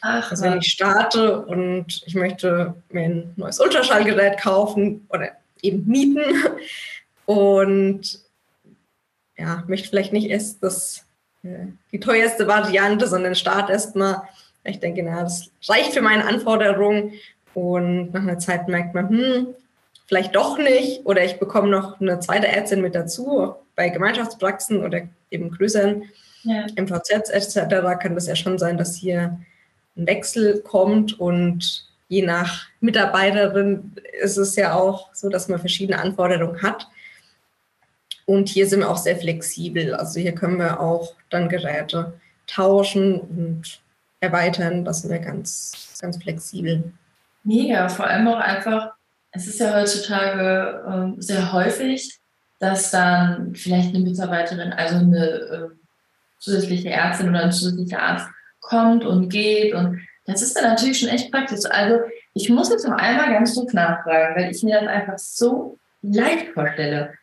Ach, 0.01 0.31
also 0.31 0.43
wenn 0.43 0.59
ich 0.59 0.67
starte 0.67 1.41
und 1.41 2.03
ich 2.05 2.15
möchte 2.15 2.75
mir 2.89 3.05
ein 3.05 3.33
neues 3.35 3.59
Ultraschallgerät 3.59 4.39
kaufen 4.39 5.07
oder 5.09 5.31
eben 5.61 5.85
mieten, 5.87 6.21
und 7.29 8.21
ja, 9.37 9.63
möchte 9.67 9.87
vielleicht 9.87 10.13
nicht 10.13 10.31
erst 10.31 10.63
das, 10.63 11.05
äh, 11.43 11.67
die 11.91 11.99
teuerste 11.99 12.47
Variante, 12.47 13.07
sondern 13.07 13.35
starte 13.35 13.71
erstmal. 13.71 14.23
Ich 14.69 14.79
denke, 14.79 15.03
na, 15.03 15.23
das 15.23 15.51
reicht 15.67 15.93
für 15.93 16.01
meine 16.01 16.25
Anforderungen. 16.25 17.13
Und 17.53 18.13
nach 18.13 18.21
einer 18.21 18.39
Zeit 18.39 18.67
merkt 18.67 18.93
man, 18.93 19.09
hm, 19.09 19.47
vielleicht 20.07 20.35
doch 20.35 20.57
nicht. 20.57 21.05
Oder 21.05 21.23
ich 21.23 21.39
bekomme 21.39 21.69
noch 21.69 21.99
eine 21.99 22.19
zweite 22.19 22.47
Ärztin 22.47 22.81
mit 22.81 22.95
dazu. 22.95 23.55
Bei 23.75 23.89
Gemeinschaftspraxen 23.89 24.83
oder 24.83 25.01
eben 25.31 25.51
größeren 25.51 26.03
ja. 26.43 26.65
MVZs 26.75 27.29
etc. 27.29 27.99
kann 28.01 28.15
das 28.15 28.27
ja 28.27 28.35
schon 28.35 28.57
sein, 28.57 28.77
dass 28.77 28.95
hier 28.95 29.39
ein 29.97 30.07
Wechsel 30.07 30.61
kommt 30.61 31.19
und 31.19 31.85
je 32.07 32.21
nach 32.21 32.67
Mitarbeiterin 32.79 33.93
ist 34.21 34.37
es 34.37 34.55
ja 34.55 34.73
auch 34.73 35.13
so, 35.13 35.29
dass 35.29 35.47
man 35.47 35.59
verschiedene 35.59 35.99
Anforderungen 35.99 36.61
hat. 36.61 36.87
Und 38.25 38.49
hier 38.49 38.67
sind 38.67 38.81
wir 38.81 38.89
auch 38.89 38.97
sehr 38.97 39.17
flexibel. 39.17 39.95
Also 39.95 40.19
hier 40.19 40.33
können 40.33 40.57
wir 40.57 40.79
auch 40.79 41.15
dann 41.29 41.49
Geräte 41.49 42.13
tauschen 42.47 43.19
und 43.19 43.81
erweitern. 44.19 44.85
Das 44.85 45.01
sind 45.01 45.11
wir 45.11 45.19
ganz, 45.19 45.97
ganz 46.01 46.21
flexibel. 46.21 46.91
Mega, 47.43 47.87
vor 47.89 48.07
allem 48.07 48.27
auch 48.27 48.39
einfach, 48.39 48.91
es 49.31 49.47
ist 49.47 49.59
ja 49.59 49.73
heutzutage 49.73 50.83
ähm, 50.87 51.21
sehr 51.21 51.53
häufig, 51.53 52.19
dass 52.59 52.91
dann 52.91 53.55
vielleicht 53.55 53.95
eine 53.95 54.03
Mitarbeiterin, 54.03 54.73
also 54.73 54.95
eine 54.95 55.25
äh, 55.25 55.67
zusätzliche 56.39 56.89
Ärztin 56.89 57.29
oder 57.29 57.43
ein 57.43 57.51
zusätzlicher 57.51 58.01
Arzt 58.01 58.27
kommt 58.59 59.05
und 59.05 59.29
geht 59.29 59.73
und 59.73 60.01
das 60.25 60.41
ist 60.41 60.55
dann 60.55 60.65
natürlich 60.65 60.99
schon 60.99 61.09
echt 61.09 61.31
praktisch. 61.31 61.65
Also 61.69 62.01
ich 62.33 62.49
muss 62.49 62.69
jetzt 62.69 62.87
noch 62.87 62.97
einmal 62.97 63.31
ganz 63.31 63.55
kurz 63.55 63.73
nachfragen, 63.73 64.35
weil 64.35 64.51
ich 64.51 64.61
mir 64.61 64.79
das 64.79 64.87
einfach 64.87 65.17
so 65.17 65.77
leicht 66.01 66.49
vorstelle. 66.53 67.13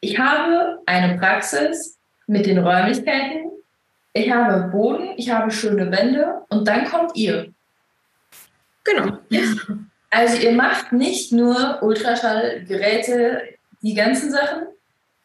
Ich 0.00 0.18
habe 0.18 0.78
eine 0.86 1.18
Praxis 1.18 1.98
mit 2.26 2.46
den 2.46 2.58
Räumlichkeiten, 2.58 3.50
ich 4.12 4.30
habe 4.30 4.68
Boden, 4.70 5.10
ich 5.16 5.30
habe 5.30 5.50
schöne 5.50 5.90
Wände 5.90 6.42
und 6.48 6.66
dann 6.68 6.84
kommt 6.84 7.16
ihr. 7.16 7.52
Genau. 8.84 9.18
Also 10.10 10.36
ihr 10.36 10.52
macht 10.52 10.92
nicht 10.92 11.32
nur 11.32 11.82
Ultraschallgeräte, 11.82 13.42
die 13.80 13.94
ganzen 13.94 14.30
Sachen, 14.30 14.66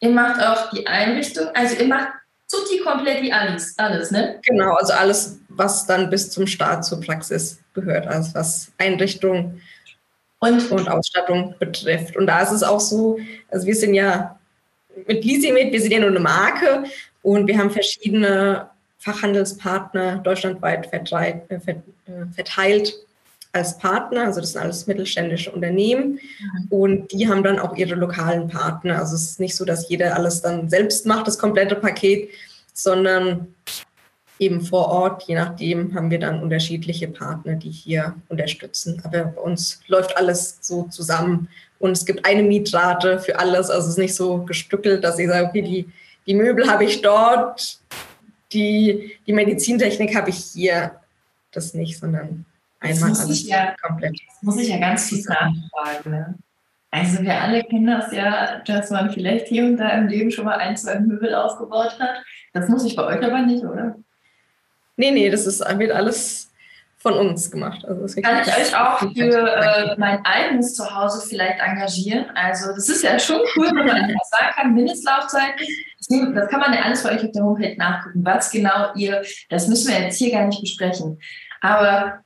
ihr 0.00 0.10
macht 0.10 0.42
auch 0.42 0.70
die 0.70 0.86
Einrichtung, 0.86 1.48
also 1.54 1.76
ihr 1.76 1.86
macht 1.86 2.08
tutti 2.50 2.78
komplett 2.78 3.30
alles, 3.32 3.78
alles, 3.78 4.10
ne? 4.10 4.40
Genau, 4.46 4.74
also 4.74 4.94
alles, 4.94 5.38
was 5.48 5.86
dann 5.86 6.08
bis 6.08 6.30
zum 6.30 6.46
Start 6.46 6.84
zur 6.84 7.00
Praxis 7.00 7.60
gehört, 7.74 8.06
also 8.06 8.34
was 8.34 8.72
Einrichtung 8.78 9.60
und, 10.38 10.70
und 10.70 10.88
Ausstattung 10.88 11.54
betrifft. 11.58 12.16
Und 12.16 12.26
da 12.26 12.40
ist 12.40 12.52
es 12.52 12.62
auch 12.62 12.80
so, 12.80 13.18
also 13.50 13.66
wir 13.66 13.74
sind 13.74 13.92
ja 13.94 14.38
mit 15.06 15.24
Lisimed, 15.24 15.72
wir 15.72 15.80
sind 15.80 15.92
ja 15.92 16.00
nur 16.00 16.08
eine 16.08 16.20
Marke 16.20 16.84
und 17.22 17.46
wir 17.46 17.58
haben 17.58 17.70
verschiedene 17.70 18.70
Fachhandelspartner 18.98 20.18
deutschlandweit 20.18 20.92
äh, 20.92 21.70
verteilt 22.34 22.94
als 23.52 23.78
Partner. 23.78 24.24
Also 24.24 24.40
das 24.40 24.52
sind 24.52 24.62
alles 24.62 24.86
mittelständische 24.86 25.50
Unternehmen 25.50 26.20
und 26.70 27.10
die 27.12 27.28
haben 27.28 27.42
dann 27.42 27.58
auch 27.58 27.76
ihre 27.76 27.94
lokalen 27.94 28.48
Partner. 28.48 28.98
Also 28.98 29.14
es 29.14 29.22
ist 29.22 29.40
nicht 29.40 29.56
so, 29.56 29.64
dass 29.64 29.88
jeder 29.88 30.14
alles 30.16 30.42
dann 30.42 30.68
selbst 30.68 31.06
macht, 31.06 31.26
das 31.26 31.38
komplette 31.38 31.74
Paket, 31.74 32.30
sondern 32.74 33.54
eben 34.38 34.60
vor 34.60 34.88
Ort, 34.88 35.24
je 35.24 35.34
nachdem, 35.34 35.94
haben 35.94 36.10
wir 36.10 36.20
dann 36.20 36.42
unterschiedliche 36.42 37.08
Partner, 37.08 37.54
die 37.54 37.70
hier 37.70 38.14
unterstützen. 38.28 39.00
Aber 39.04 39.24
bei 39.24 39.40
uns 39.40 39.80
läuft 39.88 40.16
alles 40.16 40.58
so 40.60 40.84
zusammen 40.84 41.48
und 41.78 41.92
es 41.92 42.04
gibt 42.04 42.24
eine 42.24 42.42
Mietrate 42.42 43.18
für 43.18 43.38
alles. 43.38 43.70
Also 43.70 43.86
es 43.86 43.94
ist 43.94 43.98
nicht 43.98 44.14
so 44.14 44.38
gestückelt, 44.38 45.02
dass 45.02 45.18
ich 45.18 45.28
sage, 45.28 45.46
okay, 45.46 45.62
die, 45.62 45.88
die 46.26 46.34
Möbel 46.34 46.70
habe 46.70 46.84
ich 46.84 47.00
dort, 47.00 47.78
die, 48.52 49.16
die 49.26 49.32
Medizintechnik 49.32 50.16
habe 50.16 50.30
ich 50.30 50.36
hier. 50.36 51.00
Das 51.50 51.72
nicht, 51.72 51.98
sondern 51.98 52.44
einmal 52.80 53.16
alles 53.16 53.48
ja, 53.48 53.74
komplett. 53.80 54.20
Das 54.26 54.42
muss 54.42 54.58
ich 54.58 54.68
ja 54.68 54.78
ganz 54.78 55.08
viel 55.08 55.24
nachfragen. 55.24 56.10
Ne? 56.10 56.34
Also 56.90 57.22
wir 57.22 57.40
alle 57.40 57.64
kennen 57.64 57.86
das 57.86 58.12
ja, 58.12 58.60
dass 58.60 58.90
man 58.90 59.10
vielleicht 59.10 59.48
hier 59.48 59.64
und 59.64 59.76
da 59.76 59.90
im 59.90 60.08
Leben 60.08 60.30
schon 60.30 60.44
mal 60.44 60.58
ein, 60.58 60.76
zwei 60.76 61.00
Möbel 61.00 61.34
aufgebaut 61.34 61.98
hat. 61.98 62.22
Das 62.52 62.68
muss 62.68 62.84
ich 62.84 62.96
bei 62.96 63.04
euch 63.04 63.24
aber 63.24 63.42
nicht, 63.42 63.64
oder? 63.64 63.96
Nee, 64.96 65.10
nee, 65.10 65.30
das 65.30 65.46
ist, 65.46 65.60
wird 65.60 65.92
alles 65.92 66.50
von 66.96 67.14
uns 67.14 67.50
gemacht. 67.50 67.84
Also 67.86 68.20
Kann 68.20 68.42
ich 68.42 68.48
euch 68.48 68.76
auch 68.76 68.98
für 68.98 69.12
äh, 69.12 69.96
mein 69.98 70.24
eigenes 70.24 70.74
Zuhause 70.74 71.26
vielleicht 71.28 71.60
engagieren? 71.60 72.26
Also 72.34 72.72
das 72.74 72.88
ist 72.88 73.02
ja 73.02 73.18
schon 73.18 73.40
cool, 73.56 73.68
wenn 73.68 73.86
man 73.86 73.90
einfach 74.04 74.24
sagen 74.24 74.52
kann, 74.56 74.74
Mindestlaufzeiten. 76.08 76.34
Das 76.34 76.48
kann 76.48 76.60
man 76.60 76.72
ja 76.72 76.82
alles 76.82 77.02
bei 77.02 77.14
euch 77.14 77.24
auf 77.24 77.32
der 77.32 77.44
Homepage 77.44 77.76
nachgucken, 77.76 78.24
was 78.24 78.50
genau 78.50 78.94
ihr, 78.94 79.22
das 79.48 79.68
müssen 79.68 79.92
wir 79.92 80.00
jetzt 80.00 80.18
hier 80.18 80.32
gar 80.32 80.46
nicht 80.46 80.60
besprechen. 80.60 81.18
Aber 81.60 82.20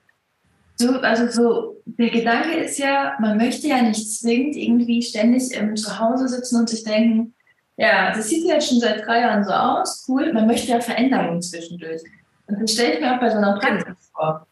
so, 0.77 1.01
also 1.01 1.29
so, 1.29 1.77
der 1.87 2.11
Gedanke 2.11 2.55
ist 2.55 2.79
ja, 2.79 3.17
man 3.21 3.37
möchte 3.37 3.69
ja 3.69 3.83
nicht 3.83 4.19
zwingend 4.19 4.57
irgendwie 4.57 5.03
ständig 5.03 5.53
im 5.53 5.77
Zuhause 5.77 6.29
sitzen 6.29 6.61
und 6.61 6.69
sich 6.69 6.85
denken, 6.85 7.35
ja, 7.77 8.13
das 8.15 8.29
sieht 8.29 8.45
jetzt 8.45 8.69
schon 8.69 8.81
seit 8.81 9.07
drei 9.07 9.21
Jahren 9.21 9.45
so 9.45 9.53
aus, 9.53 10.05
cool, 10.09 10.33
man 10.33 10.47
möchte 10.47 10.71
ja 10.71 10.81
Veränderungen 10.81 11.43
zwischendurch. 11.43 12.03
Und 12.47 12.61
das 12.61 12.73
stelle 12.73 12.95
ich 12.95 13.01
mir 13.01 13.15
auch 13.15 13.21
bei 13.21 13.31
so 13.31 13.39
einer 13.39 13.59
Praxis 13.59 14.11
vor. 14.15 14.47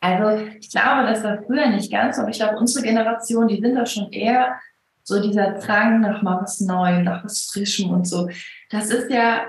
Also 0.00 0.46
ich 0.58 0.70
glaube, 0.70 1.06
das 1.06 1.22
war 1.22 1.42
früher 1.42 1.68
nicht 1.68 1.90
ganz, 1.90 2.18
aber 2.18 2.28
ich 2.28 2.36
glaube, 2.36 2.58
unsere 2.58 2.84
Generation, 2.84 3.48
die 3.48 3.60
sind 3.60 3.76
doch 3.76 3.86
schon 3.86 4.10
eher 4.12 4.56
so 5.04 5.20
dieser 5.20 5.52
Drang 5.52 6.00
nach 6.00 6.22
mal 6.22 6.40
was 6.42 6.60
Neuem, 6.60 7.04
nach 7.04 7.24
was 7.24 7.50
Frischem 7.52 7.90
und 7.90 8.06
so. 8.06 8.28
Das 8.70 8.90
ist 8.90 9.10
ja 9.10 9.46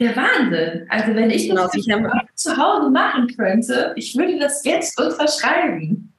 der 0.00 0.16
Wahnsinn. 0.16 0.86
Also 0.88 1.14
wenn 1.14 1.30
ich 1.30 1.48
das 1.48 1.72
genau, 1.72 2.10
zu 2.34 2.56
Hause 2.56 2.90
machen 2.90 3.28
könnte, 3.36 3.92
ich 3.96 4.16
würde 4.16 4.38
das 4.38 4.64
jetzt 4.64 4.98
unterschreiben. 5.00 6.12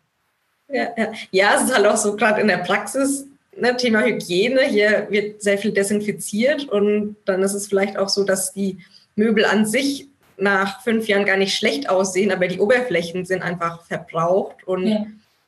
Ja, 0.68 0.88
ja. 0.98 1.12
ja, 1.32 1.56
es 1.56 1.63
ist 1.63 1.75
halt 1.75 1.86
auch 1.86 1.98
so 1.98 2.15
gerade 2.15 2.42
in 2.42 2.48
der 2.48 2.58
Praxis, 2.58 3.27
ne, 3.56 3.77
Thema 3.77 4.01
Hygiene, 4.01 4.62
hier 4.62 5.08
wird 5.10 5.42
sehr 5.42 5.58
viel 5.58 5.72
desinfiziert 5.72 6.68
und 6.68 7.15
dann 7.25 7.44
ist 7.44 7.54
es 7.54 7.68
vielleicht 7.68 7.98
auch 7.98 8.10
so, 8.10 8.24
dass 8.24 8.51
die 8.51 8.80
Möbel 9.15 9.46
an 9.46 9.65
sich 9.65 10.08
nach 10.38 10.82
fünf 10.82 11.08
Jahren 11.08 11.25
gar 11.25 11.38
nicht 11.38 11.56
schlecht 11.56 11.89
aussehen, 11.89 12.32
aber 12.32 12.48
die 12.48 12.60
Oberflächen 12.60 13.25
sind 13.25 13.42
einfach 13.42 13.86
verbraucht 13.86 14.68
und 14.68 14.88
ja. 14.88 15.06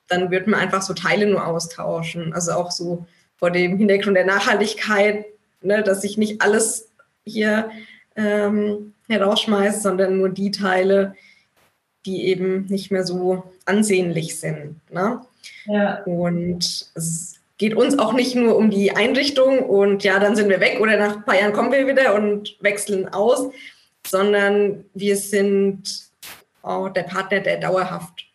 Dann 0.08 0.32
wird 0.32 0.48
man 0.48 0.60
einfach 0.60 0.82
so 0.82 0.94
Teile 0.94 1.28
nur 1.28 1.46
austauschen. 1.46 2.34
Also 2.34 2.54
auch 2.54 2.72
so 2.72 3.06
vor 3.38 3.52
dem 3.52 3.78
Hintergrund 3.78 4.16
der 4.16 4.26
Nachhaltigkeit, 4.26 5.26
ne, 5.62 5.84
dass 5.84 6.02
sich 6.02 6.18
nicht 6.18 6.42
alles 6.42 6.90
hier 7.26 7.70
ähm, 8.16 8.94
herausschmeißt, 9.08 9.84
sondern 9.84 10.18
nur 10.18 10.30
die 10.30 10.52
Teile, 10.52 11.16
die 12.06 12.28
eben 12.28 12.66
nicht 12.68 12.92
mehr 12.92 13.06
so 13.06 13.44
ansehnlich 13.66 14.40
sind. 14.40 14.80
Ne? 14.92 15.22
Ja. 15.66 16.04
Und 16.04 16.90
es 16.96 17.36
geht 17.58 17.76
uns 17.76 17.98
auch 18.00 18.14
nicht 18.14 18.36
nur 18.36 18.56
um 18.56 18.70
die 18.70 18.92
Einrichtung 18.92 19.60
und 19.60 20.04
ja, 20.04 20.20
dann 20.20 20.36
sind 20.36 20.50
wir 20.50 20.60
weg 20.60 20.80
oder 20.80 20.98
nach 20.98 21.18
ein 21.18 21.26
paar 21.26 21.40
Jahren 21.40 21.54
kommen 21.54 21.72
wir 21.72 21.88
wieder 21.88 22.16
und 22.16 22.56
wechseln 22.62 23.08
aus, 23.10 23.52
sondern 24.06 24.86
wir 24.94 25.18
sind 25.18 26.08
auch 26.62 26.90
der 26.90 27.04
Partner, 27.04 27.40
der 27.40 27.60
dauerhaft 27.60 28.26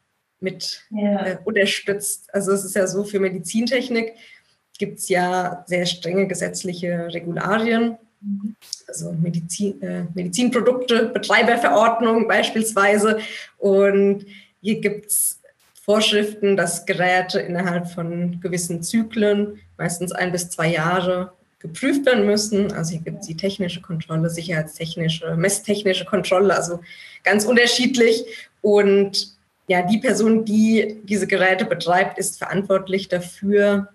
mit 0.42 0.82
ja. 0.90 1.26
äh, 1.26 1.38
unterstützt. 1.44 2.32
Also 2.32 2.52
es 2.52 2.64
ist 2.64 2.76
ja 2.76 2.86
so, 2.86 3.04
für 3.04 3.20
Medizintechnik 3.20 4.14
gibt 4.78 4.98
es 4.98 5.08
ja 5.08 5.64
sehr 5.66 5.86
strenge 5.86 6.26
gesetzliche 6.26 7.08
Regularien. 7.12 7.98
Mhm. 8.20 8.56
Also 8.88 9.12
Medizin, 9.12 9.80
äh, 9.82 10.04
Medizinprodukte, 10.14 11.06
Betreiberverordnung 11.06 12.28
beispielsweise. 12.28 13.18
Und 13.58 14.26
hier 14.60 14.80
gibt 14.80 15.06
es 15.06 15.40
Vorschriften, 15.84 16.56
dass 16.56 16.86
Geräte 16.86 17.40
innerhalb 17.40 17.88
von 17.88 18.40
gewissen 18.40 18.82
Zyklen, 18.82 19.60
meistens 19.76 20.12
ein 20.12 20.30
bis 20.30 20.48
zwei 20.50 20.68
Jahre, 20.68 21.32
geprüft 21.58 22.06
werden 22.06 22.26
müssen. 22.26 22.72
Also 22.72 22.92
hier 22.92 23.00
gibt 23.00 23.20
es 23.20 23.26
die 23.26 23.36
technische 23.36 23.80
Kontrolle, 23.80 24.30
sicherheitstechnische, 24.30 25.36
messtechnische 25.36 26.04
Kontrolle, 26.04 26.54
also 26.54 26.80
ganz 27.24 27.44
unterschiedlich. 27.44 28.24
Und 28.60 29.36
ja, 29.68 29.82
die 29.82 29.98
Person, 29.98 30.44
die 30.44 31.00
diese 31.04 31.26
Geräte 31.26 31.64
betreibt, 31.64 32.18
ist 32.18 32.38
verantwortlich 32.38 33.08
dafür, 33.08 33.88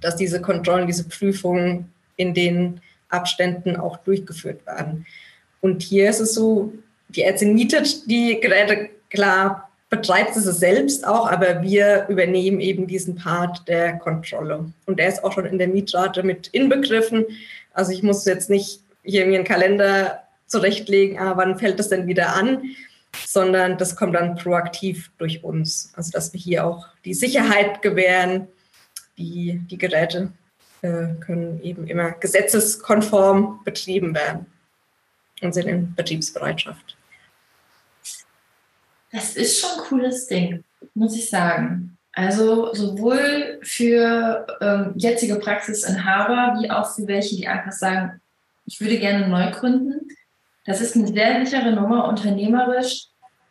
dass 0.00 0.16
diese 0.16 0.40
Kontrollen, 0.40 0.86
diese 0.86 1.08
Prüfungen 1.08 1.92
in 2.16 2.34
den 2.34 2.80
Abständen 3.08 3.76
auch 3.76 3.98
durchgeführt 3.98 4.64
werden. 4.66 5.06
Und 5.60 5.82
hier 5.82 6.10
ist 6.10 6.20
es 6.20 6.34
so, 6.34 6.72
die 7.08 7.22
Ärztin 7.22 7.54
mietet 7.54 8.08
die 8.08 8.38
Geräte, 8.40 8.90
klar, 9.10 9.68
betreibt 9.90 10.36
es 10.36 10.44
selbst 10.44 11.06
auch, 11.06 11.30
aber 11.30 11.62
wir 11.62 12.06
übernehmen 12.08 12.60
eben 12.60 12.86
diesen 12.86 13.16
Part 13.16 13.66
der 13.66 13.98
Kontrolle. 13.98 14.70
Und 14.86 14.98
der 14.98 15.08
ist 15.08 15.24
auch 15.24 15.32
schon 15.32 15.46
in 15.46 15.58
der 15.58 15.68
Mietrate 15.68 16.22
mit 16.22 16.48
inbegriffen. 16.48 17.24
Also 17.72 17.92
ich 17.92 18.02
muss 18.02 18.26
jetzt 18.26 18.50
nicht 18.50 18.80
hier 19.02 19.26
mir 19.26 19.36
einen 19.36 19.44
Kalender 19.46 20.22
zurechtlegen, 20.46 21.18
ah, 21.18 21.36
wann 21.36 21.58
fällt 21.58 21.78
das 21.78 21.88
denn 21.88 22.06
wieder 22.06 22.34
an, 22.34 22.62
sondern 23.26 23.78
das 23.78 23.96
kommt 23.96 24.14
dann 24.14 24.36
proaktiv 24.36 25.10
durch 25.18 25.44
uns. 25.44 25.92
Also 25.94 26.10
dass 26.10 26.32
wir 26.32 26.40
hier 26.40 26.66
auch 26.66 26.88
die 27.04 27.14
Sicherheit 27.14 27.82
gewähren, 27.82 28.48
die, 29.16 29.60
die 29.70 29.78
Geräte 29.78 30.32
äh, 30.82 31.14
können 31.20 31.60
eben 31.62 31.86
immer 31.86 32.12
gesetzeskonform 32.12 33.60
betrieben 33.64 34.14
werden 34.14 34.46
und 35.42 35.52
sind 35.52 35.66
in 35.66 35.94
Betriebsbereitschaft. 35.94 36.96
Das 39.10 39.36
ist 39.36 39.60
schon 39.60 39.70
ein 39.70 39.86
cooles 39.88 40.26
Ding, 40.26 40.64
muss 40.94 41.16
ich 41.16 41.30
sagen. 41.30 41.96
Also 42.12 42.74
sowohl 42.74 43.60
für 43.62 44.46
ähm, 44.60 44.92
jetzige 44.96 45.36
Praxisinhaber 45.36 46.60
wie 46.60 46.70
auch 46.70 46.94
für 46.94 47.06
welche, 47.06 47.36
die 47.36 47.46
einfach 47.46 47.72
sagen, 47.72 48.20
ich 48.66 48.80
würde 48.80 48.98
gerne 48.98 49.28
neu 49.28 49.50
gründen. 49.52 50.08
Das 50.68 50.82
ist 50.82 50.94
eine 50.94 51.06
sehr 51.06 51.46
sichere 51.46 51.72
Nummer, 51.72 52.06
unternehmerisch. 52.06 53.06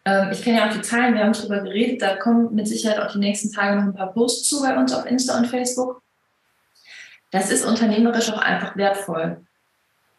Ähm, 0.06 0.30
ich 0.32 0.44
kenne 0.44 0.60
ja 0.60 0.70
auch 0.70 0.74
die 0.74 0.84
Zahlen, 0.84 1.16
wir 1.16 1.24
haben 1.24 1.34
darüber 1.34 1.62
geredet, 1.62 2.00
da 2.00 2.16
kommen 2.16 2.54
mit 2.54 2.68
Sicherheit 2.68 3.00
auch 3.00 3.12
die 3.12 3.18
nächsten 3.18 3.52
Tage 3.52 3.76
noch 3.76 3.86
ein 3.86 3.96
paar 3.96 4.14
Posts 4.14 4.48
zu 4.48 4.62
bei 4.62 4.78
uns 4.78 4.94
auf 4.94 5.04
Insta 5.08 5.36
und 5.36 5.48
Facebook. 5.48 6.04
Das 7.32 7.50
ist 7.50 7.66
unternehmerisch 7.66 8.32
auch 8.32 8.38
einfach 8.38 8.78
wertvoll. 8.78 9.42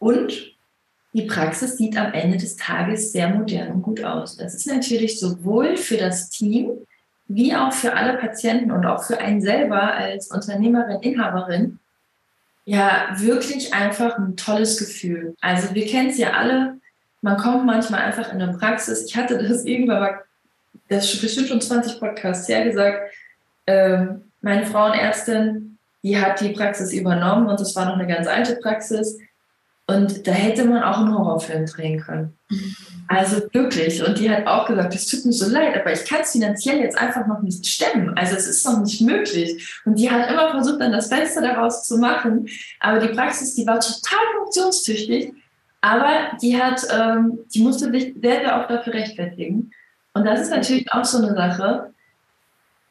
Und 0.01 0.57
die 1.13 1.23
Praxis 1.23 1.77
sieht 1.77 1.97
am 1.97 2.13
Ende 2.13 2.37
des 2.37 2.57
Tages 2.57 3.13
sehr 3.13 3.29
modern 3.29 3.71
und 3.75 3.83
gut 3.83 4.03
aus. 4.03 4.37
Das 4.37 4.57
ist 4.57 4.67
natürlich 4.67 5.21
sowohl 5.21 5.77
für 5.77 5.99
das 5.99 6.31
Team 6.31 6.85
wie 7.29 7.55
auch 7.55 7.73
für 7.73 7.93
alle 7.93 8.19
Patienten 8.19 8.73
und 8.73 8.85
auch 8.87 9.05
für 9.05 9.19
einen 9.19 9.41
selber 9.41 9.95
als 9.95 10.33
Unternehmerin, 10.33 11.01
Inhaberin 11.03 11.79
ja 12.65 13.11
wirklich 13.15 13.73
einfach 13.73 14.19
ein 14.19 14.37
tolles 14.37 14.79
Gefühl. 14.79 15.37
Also 15.41 15.77
wir 15.77 15.87
kennen 15.87 16.11
es 16.11 16.19
ja 16.19 16.33
alle, 16.33 16.81
man 17.21 17.37
kommt 17.37 17.67
manchmal 17.67 18.03
einfach 18.03 18.33
in 18.33 18.41
eine 18.41 18.57
Praxis. 18.57 19.05
Ich 19.07 19.17
hatte 19.17 19.39
das 19.39 19.65
irgendwann 19.65 20.01
mal, 20.01 20.19
das 20.89 21.13
ist 21.13 21.21
bestimmt 21.21 21.49
schon 21.49 21.61
20 21.61 21.99
Podcasts 21.99 22.49
her 22.49 22.65
gesagt, 22.65 23.13
ähm, 23.67 24.23
meine 24.41 24.67
Frauenärztin, 24.67 25.79
die 26.03 26.19
hat 26.21 26.41
die 26.41 26.51
Praxis 26.51 26.93
übernommen 26.93 27.49
und 27.49 27.59
das 27.61 27.75
war 27.75 27.87
noch 27.87 27.95
eine 27.95 28.07
ganz 28.07 28.27
alte 28.27 28.57
Praxis. 28.57 29.19
Und 29.87 30.27
da 30.27 30.33
hätte 30.33 30.67
man 30.67 30.83
auch 30.83 30.99
einen 30.99 31.17
Horrorfilm 31.17 31.65
drehen 31.65 32.01
können. 32.01 32.39
Also 33.09 33.43
wirklich. 33.53 34.07
Und 34.07 34.19
die 34.19 34.31
hat 34.31 34.47
auch 34.47 34.67
gesagt, 34.67 34.95
es 34.95 35.07
tut 35.07 35.25
mir 35.25 35.33
so 35.33 35.49
leid, 35.49 35.81
aber 35.81 35.91
ich 35.91 36.05
kann 36.05 36.21
es 36.21 36.33
finanziell 36.33 36.79
jetzt 36.81 36.99
einfach 36.99 37.27
noch 37.27 37.41
nicht 37.41 37.67
stemmen. 37.67 38.17
Also 38.17 38.37
es 38.37 38.47
ist 38.47 38.67
noch 38.67 38.81
nicht 38.81 39.01
möglich. 39.01 39.81
Und 39.87 39.99
die 39.99 40.11
hat 40.11 40.31
immer 40.31 40.51
versucht, 40.51 40.83
dann 40.83 40.93
das 40.93 41.09
Beste 41.09 41.41
daraus 41.41 41.85
zu 41.85 41.97
machen. 41.97 42.47
Aber 42.81 42.99
die 43.01 43.15
Praxis, 43.15 43.55
die 43.55 43.67
war 43.67 43.81
total 43.81 44.21
funktionstüchtig. 44.37 45.33
Aber 45.89 46.37
die 46.43 46.61
hat, 46.61 46.83
ähm, 46.93 47.39
die 47.55 47.63
musste 47.63 47.91
sich 47.91 48.15
sehr, 48.21 48.41
sehr 48.41 48.61
oft 48.61 48.69
dafür 48.69 48.93
rechtfertigen. 48.93 49.71
Und 50.13 50.25
das 50.27 50.43
ist 50.43 50.51
natürlich 50.51 50.93
auch 50.93 51.05
so 51.05 51.19
eine 51.19 51.35
Sache. 51.35 51.95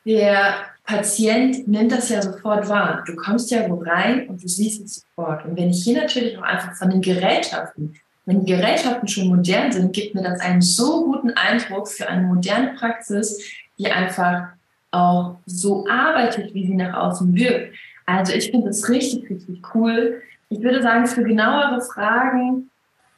Der 0.03 0.55
Patient 0.83 1.67
nimmt 1.67 1.91
das 1.91 2.09
ja 2.09 2.23
sofort 2.23 2.67
wahr. 2.69 3.03
Du 3.05 3.15
kommst 3.15 3.51
ja 3.51 3.69
wo 3.69 3.75
rein 3.75 4.27
und 4.27 4.41
du 4.41 4.47
siehst 4.47 4.83
es 4.83 5.05
sofort. 5.15 5.45
Und 5.45 5.55
wenn 5.57 5.69
ich 5.69 5.83
hier 5.83 6.01
natürlich 6.01 6.39
auch 6.39 6.43
einfach 6.43 6.73
von 6.73 6.89
den 6.89 7.01
Gerätschaften, 7.01 7.93
wenn 8.25 8.43
die 8.43 8.51
Gerätschaften 8.51 9.07
schon 9.07 9.27
modern 9.27 9.71
sind, 9.71 9.93
gibt 9.93 10.15
mir 10.15 10.23
das 10.23 10.39
einen 10.39 10.61
so 10.61 11.05
guten 11.05 11.31
Eindruck 11.31 11.87
für 11.87 12.09
eine 12.09 12.23
moderne 12.23 12.73
Praxis, 12.79 13.43
die 13.77 13.91
einfach 13.91 14.53
auch 14.89 15.37
so 15.45 15.85
arbeitet, 15.87 16.51
wie 16.55 16.65
sie 16.65 16.73
nach 16.73 16.95
außen 16.95 17.35
wirkt. 17.35 17.75
Also 18.07 18.33
ich 18.33 18.49
finde 18.49 18.67
das 18.67 18.89
richtig, 18.89 19.29
richtig 19.29 19.61
cool. 19.75 20.19
Ich 20.49 20.61
würde 20.61 20.81
sagen, 20.81 21.05
für 21.05 21.23
genauere 21.23 21.81
Fragen, 21.81 22.71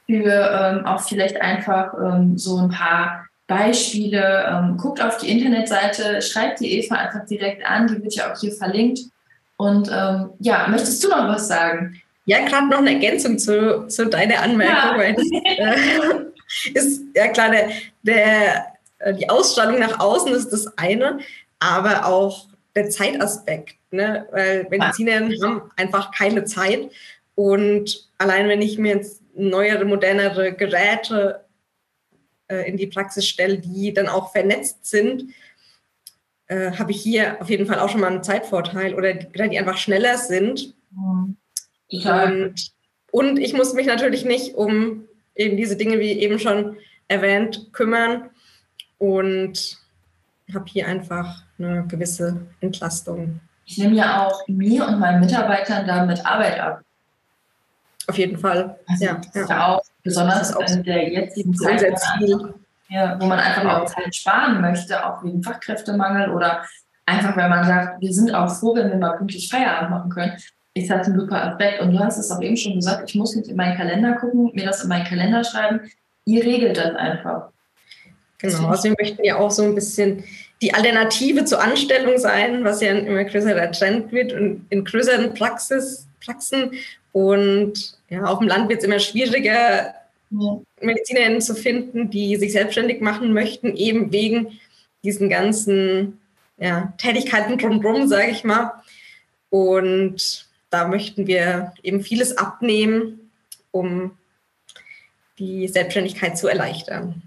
für 0.10 0.34
ähm, 0.34 0.86
auch 0.88 1.02
vielleicht 1.02 1.40
einfach 1.40 1.94
ähm, 1.94 2.36
so 2.36 2.58
ein 2.58 2.70
paar 2.70 3.28
Beispiele. 3.46 4.44
Ähm, 4.50 4.78
guckt 4.78 5.04
auf 5.04 5.18
die 5.18 5.30
Internetseite, 5.30 6.20
schreibt 6.24 6.62
die 6.62 6.80
Eva 6.80 6.96
einfach 6.96 7.28
direkt 7.28 7.64
an, 7.64 7.88
die 7.88 8.02
wird 8.02 8.16
ja 8.16 8.32
auch 8.32 8.40
hier 8.40 8.52
verlinkt. 8.52 9.02
Und 9.58 9.88
ähm, 9.94 10.32
ja, 10.40 10.68
möchtest 10.68 11.04
du 11.04 11.10
noch 11.10 11.28
was 11.28 11.48
sagen? 11.48 12.02
Ja, 12.26 12.44
gerade 12.44 12.70
noch 12.70 12.80
eine 12.80 12.94
Ergänzung 12.94 13.38
zu, 13.38 13.88
zu 13.88 14.08
deiner 14.08 14.42
Anmerkung. 14.42 15.00
Ja. 15.44 15.74
Äh, 15.74 16.26
ist 16.74 17.04
ja 17.16 17.28
klar, 17.28 17.52
der, 17.52 17.70
der, 18.02 18.66
äh, 18.98 19.14
die 19.14 19.30
Ausstrahlung 19.30 19.80
nach 19.80 20.00
außen 20.00 20.34
ist 20.34 20.50
das 20.50 20.76
eine, 20.76 21.20
aber 21.60 22.08
auch 22.08 22.48
der 22.76 22.90
Zeitaspekt. 22.90 23.76
Ne? 23.92 24.26
Weil 24.32 24.66
Medizinerinnen 24.72 25.32
ja. 25.34 25.48
haben 25.48 25.72
einfach 25.76 26.12
keine 26.12 26.46
Zeit. 26.46 26.90
Und 27.36 28.10
allein 28.18 28.48
wenn 28.48 28.62
ich 28.64 28.80
mir 28.80 28.96
jetzt 28.96 29.22
neuere, 29.40 29.86
modernere 29.86 30.54
Geräte 30.54 31.46
äh, 32.48 32.70
in 32.70 32.78
die 32.78 32.88
Praxis 32.88 33.28
stelle, 33.28 33.60
die 33.60 33.94
dann 33.94 34.08
auch 34.08 34.32
vernetzt 34.32 34.86
sind, 34.86 35.34
äh, 36.48 36.72
habe 36.72 36.92
ich 36.92 37.02
hier 37.02 37.42
auf 37.42 37.50
jeden 37.50 37.66
Fall 37.66 37.80
auch 37.80 37.90
schon 37.90 38.02
mal 38.02 38.12
einen 38.12 38.24
Zeitvorteil 38.24 38.96
oder 38.96 39.14
die, 39.14 39.28
die 39.50 39.60
einfach 39.60 39.78
schneller 39.78 40.18
sind. 40.18 40.74
Mhm. 40.92 41.38
Und, 41.92 42.72
und 43.12 43.40
ich 43.40 43.54
muss 43.54 43.74
mich 43.74 43.88
natürlich 43.88 44.26
nicht 44.26 44.56
um 44.56 45.06
eben 45.36 45.58
diese 45.58 45.76
Dinge, 45.76 46.00
wie 46.00 46.12
eben 46.12 46.38
schon 46.38 46.78
erwähnt, 47.08 47.72
kümmern 47.72 48.30
und 48.98 49.78
habe 50.54 50.66
hier 50.68 50.88
einfach 50.88 51.44
eine 51.58 51.86
gewisse 51.88 52.42
Entlastung. 52.62 53.40
Ich 53.66 53.78
nehme 53.78 53.96
ja 53.96 54.26
auch 54.26 54.48
mir 54.48 54.88
und 54.88 55.00
meinen 55.00 55.22
Mitarbeitern 55.22 55.86
damit 55.86 56.26
Arbeit 56.26 56.60
ab. 56.60 56.82
Auf 58.10 58.18
jeden 58.18 58.38
Fall. 58.38 58.76
Also 58.88 59.06
ja, 59.06 59.14
das 59.14 59.44
ist 59.44 59.50
ja 59.50 59.68
auch 59.68 59.82
besonders 60.04 60.52
in 60.72 60.84
der 60.84 61.10
jetzigen 61.10 61.54
Zeit, 61.54 61.94
ja, 62.90 63.22
wo 63.22 63.26
man 63.28 63.38
einfach 63.38 63.66
auch 63.66 63.86
Zeit 63.86 64.16
sparen 64.16 64.62
möchte, 64.62 65.06
auch 65.06 65.24
wegen 65.24 65.44
Fachkräftemangel 65.44 66.32
oder 66.32 66.64
einfach, 67.06 67.38
weil 67.38 67.50
man 67.50 67.64
sagt, 67.66 68.02
wir 68.02 68.12
sind 68.12 68.34
auch 68.34 68.50
froh, 68.50 68.76
wenn 68.76 68.90
wir 68.90 68.98
mal 68.98 69.16
pünktlich 69.18 69.48
Feierabend 69.48 69.92
machen 69.92 70.10
können. 70.10 70.34
Ist 70.74 70.90
das 70.90 71.08
ein 71.08 71.20
super 71.20 71.52
Aspekt. 71.52 71.82
Und 71.82 71.92
du 71.92 72.00
hast 72.00 72.18
es 72.18 72.32
auch 72.32 72.42
eben 72.42 72.58
schon 72.58 72.76
gesagt, 72.76 73.08
ich 73.10 73.16
muss 73.16 73.36
nicht 73.36 73.48
in 73.48 73.56
meinen 73.56 73.78
Kalender 73.78 74.14
gucken, 74.14 74.52
mir 74.54 74.66
das 74.66 74.82
in 74.82 74.90
meinen 74.90 75.06
Kalender 75.06 75.44
schreiben. 75.44 75.82
Ihr 76.26 76.44
regelt 76.44 76.78
das 76.78 76.96
einfach. 76.96 77.50
Genau, 78.40 78.70
also 78.70 78.86
wir 78.86 78.96
möchten 79.00 79.24
ja 79.24 79.38
auch 79.38 79.52
so 79.52 79.64
ein 79.64 79.76
bisschen 79.76 80.24
die 80.62 80.74
Alternative 80.74 81.46
zur 81.46 81.62
Anstellung 81.62 82.18
sein, 82.18 82.64
was 82.64 82.82
ja 82.82 82.92
ein 82.92 83.06
immer 83.06 83.24
größerer 83.24 83.72
Trend 83.72 84.12
wird 84.12 84.34
und 84.34 84.66
in 84.70 84.84
größeren 84.84 85.34
Praxis, 85.36 86.08
Praxen. 86.24 86.72
Und 87.12 87.98
ja, 88.10 88.24
auf 88.26 88.40
dem 88.40 88.48
Land 88.48 88.70
wird 88.70 88.80
es 88.80 88.86
immer 88.86 89.00
schwieriger, 89.00 89.94
ja. 90.32 90.62
Medizinerinnen 90.82 91.42
zu 91.42 91.56
finden, 91.56 92.10
die 92.10 92.36
sich 92.36 92.52
selbstständig 92.52 93.02
machen 93.02 93.34
möchten, 93.34 93.76
eben 93.76 94.12
wegen 94.12 94.60
diesen 95.04 95.30
ganzen 95.30 96.20
ja, 96.58 96.94
Tätigkeiten 96.98 97.58
drumherum, 97.58 98.08
sage 98.08 98.32
ich 98.32 98.44
mal. 98.44 98.74
Und 99.50 100.48
da 100.70 100.88
möchten 100.88 101.26
wir 101.26 101.74
eben 101.82 102.02
vieles 102.02 102.38
abnehmen, 102.38 103.32
um 103.72 104.18
die 105.40 105.68
Selbstständigkeit 105.68 106.38
zu 106.38 106.48
erleichtern. 106.48 107.24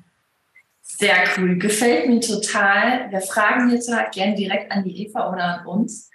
Sehr 0.82 1.24
cool, 1.36 1.58
gefällt 1.58 2.08
mir 2.08 2.20
total. 2.20 3.10
Wir 3.10 3.22
fragen 3.22 3.70
jetzt 3.70 3.92
halt 3.92 4.12
gerne 4.12 4.34
direkt 4.36 4.70
an 4.70 4.84
die 4.84 5.06
Eva 5.06 5.32
oder 5.32 5.60
an 5.60 5.66
uns. 5.66 6.10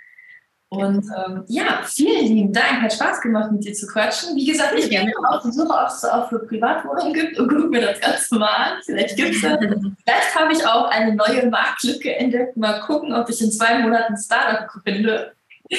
Und 0.70 1.06
ähm, 1.16 1.44
ja, 1.48 1.82
vielen 1.86 2.26
lieben 2.26 2.54
Dank. 2.54 2.82
Hat 2.82 2.92
Spaß 2.92 3.22
gemacht, 3.22 3.52
mit 3.52 3.64
dir 3.64 3.74
zu 3.74 3.88
quatschen. 3.88 4.36
Wie 4.36 4.46
gesagt, 4.46 4.74
ich 4.78 4.90
gehe 4.90 5.02
auf 5.30 5.42
die 5.42 5.52
Suche, 5.52 5.74
ob 5.74 5.88
es 5.88 6.04
auch 6.04 6.28
für 6.28 6.40
Privatwohnungen 6.40 7.14
gibt 7.14 7.40
und 7.40 7.48
gucke 7.48 7.68
mir 7.68 7.82
das 7.82 8.02
Ganze 8.02 8.36
mal 8.36 8.50
an. 8.50 8.74
Vielleicht 8.84 9.16
gibt 9.16 9.36
es 9.36 9.40
Vielleicht 9.42 10.36
habe 10.36 10.52
ich 10.52 10.66
auch 10.66 10.90
eine 10.90 11.16
neue 11.16 11.50
Marktlücke 11.50 12.14
entdeckt. 12.16 12.58
Mal 12.58 12.82
gucken, 12.82 13.14
ob 13.14 13.30
ich 13.30 13.42
in 13.42 13.52
zwei 13.52 13.80
Monaten 13.80 14.18
Startup 14.18 14.70
finde. 14.84 15.32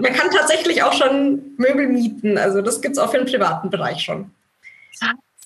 Man 0.00 0.12
kann 0.12 0.30
tatsächlich 0.30 0.82
auch 0.82 0.92
schon 0.92 1.54
Möbel 1.56 1.88
mieten. 1.88 2.36
Also 2.36 2.60
das 2.60 2.82
gibt 2.82 2.96
es 2.96 3.02
auch 3.02 3.10
für 3.10 3.18
den 3.18 3.26
privaten 3.26 3.70
Bereich 3.70 4.02
schon. 4.02 4.30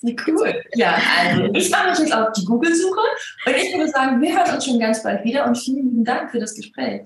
Wie 0.02 0.16
cool. 0.26 0.62
Ja, 0.74 0.96
also 1.20 1.52
ich 1.54 1.70
mache 1.70 1.90
mich 1.90 1.98
jetzt 2.00 2.14
auf 2.14 2.32
die 2.32 2.44
Google-Suche 2.44 3.00
und 3.46 3.56
ich 3.56 3.76
würde 3.76 3.90
sagen, 3.90 4.20
wir 4.20 4.36
hören 4.36 4.54
uns 4.54 4.64
schon 4.64 4.78
ganz 4.78 5.02
bald 5.02 5.24
wieder 5.24 5.44
und 5.46 5.56
vielen 5.56 5.88
lieben 5.88 6.04
Dank 6.04 6.30
für 6.30 6.38
das 6.38 6.54
Gespräch. 6.54 7.02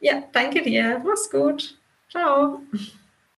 Ja, 0.00 0.22
danke 0.32 0.62
dir. 0.62 1.00
Mach's 1.04 1.30
gut. 1.30 1.76
Ciao. 2.08 2.62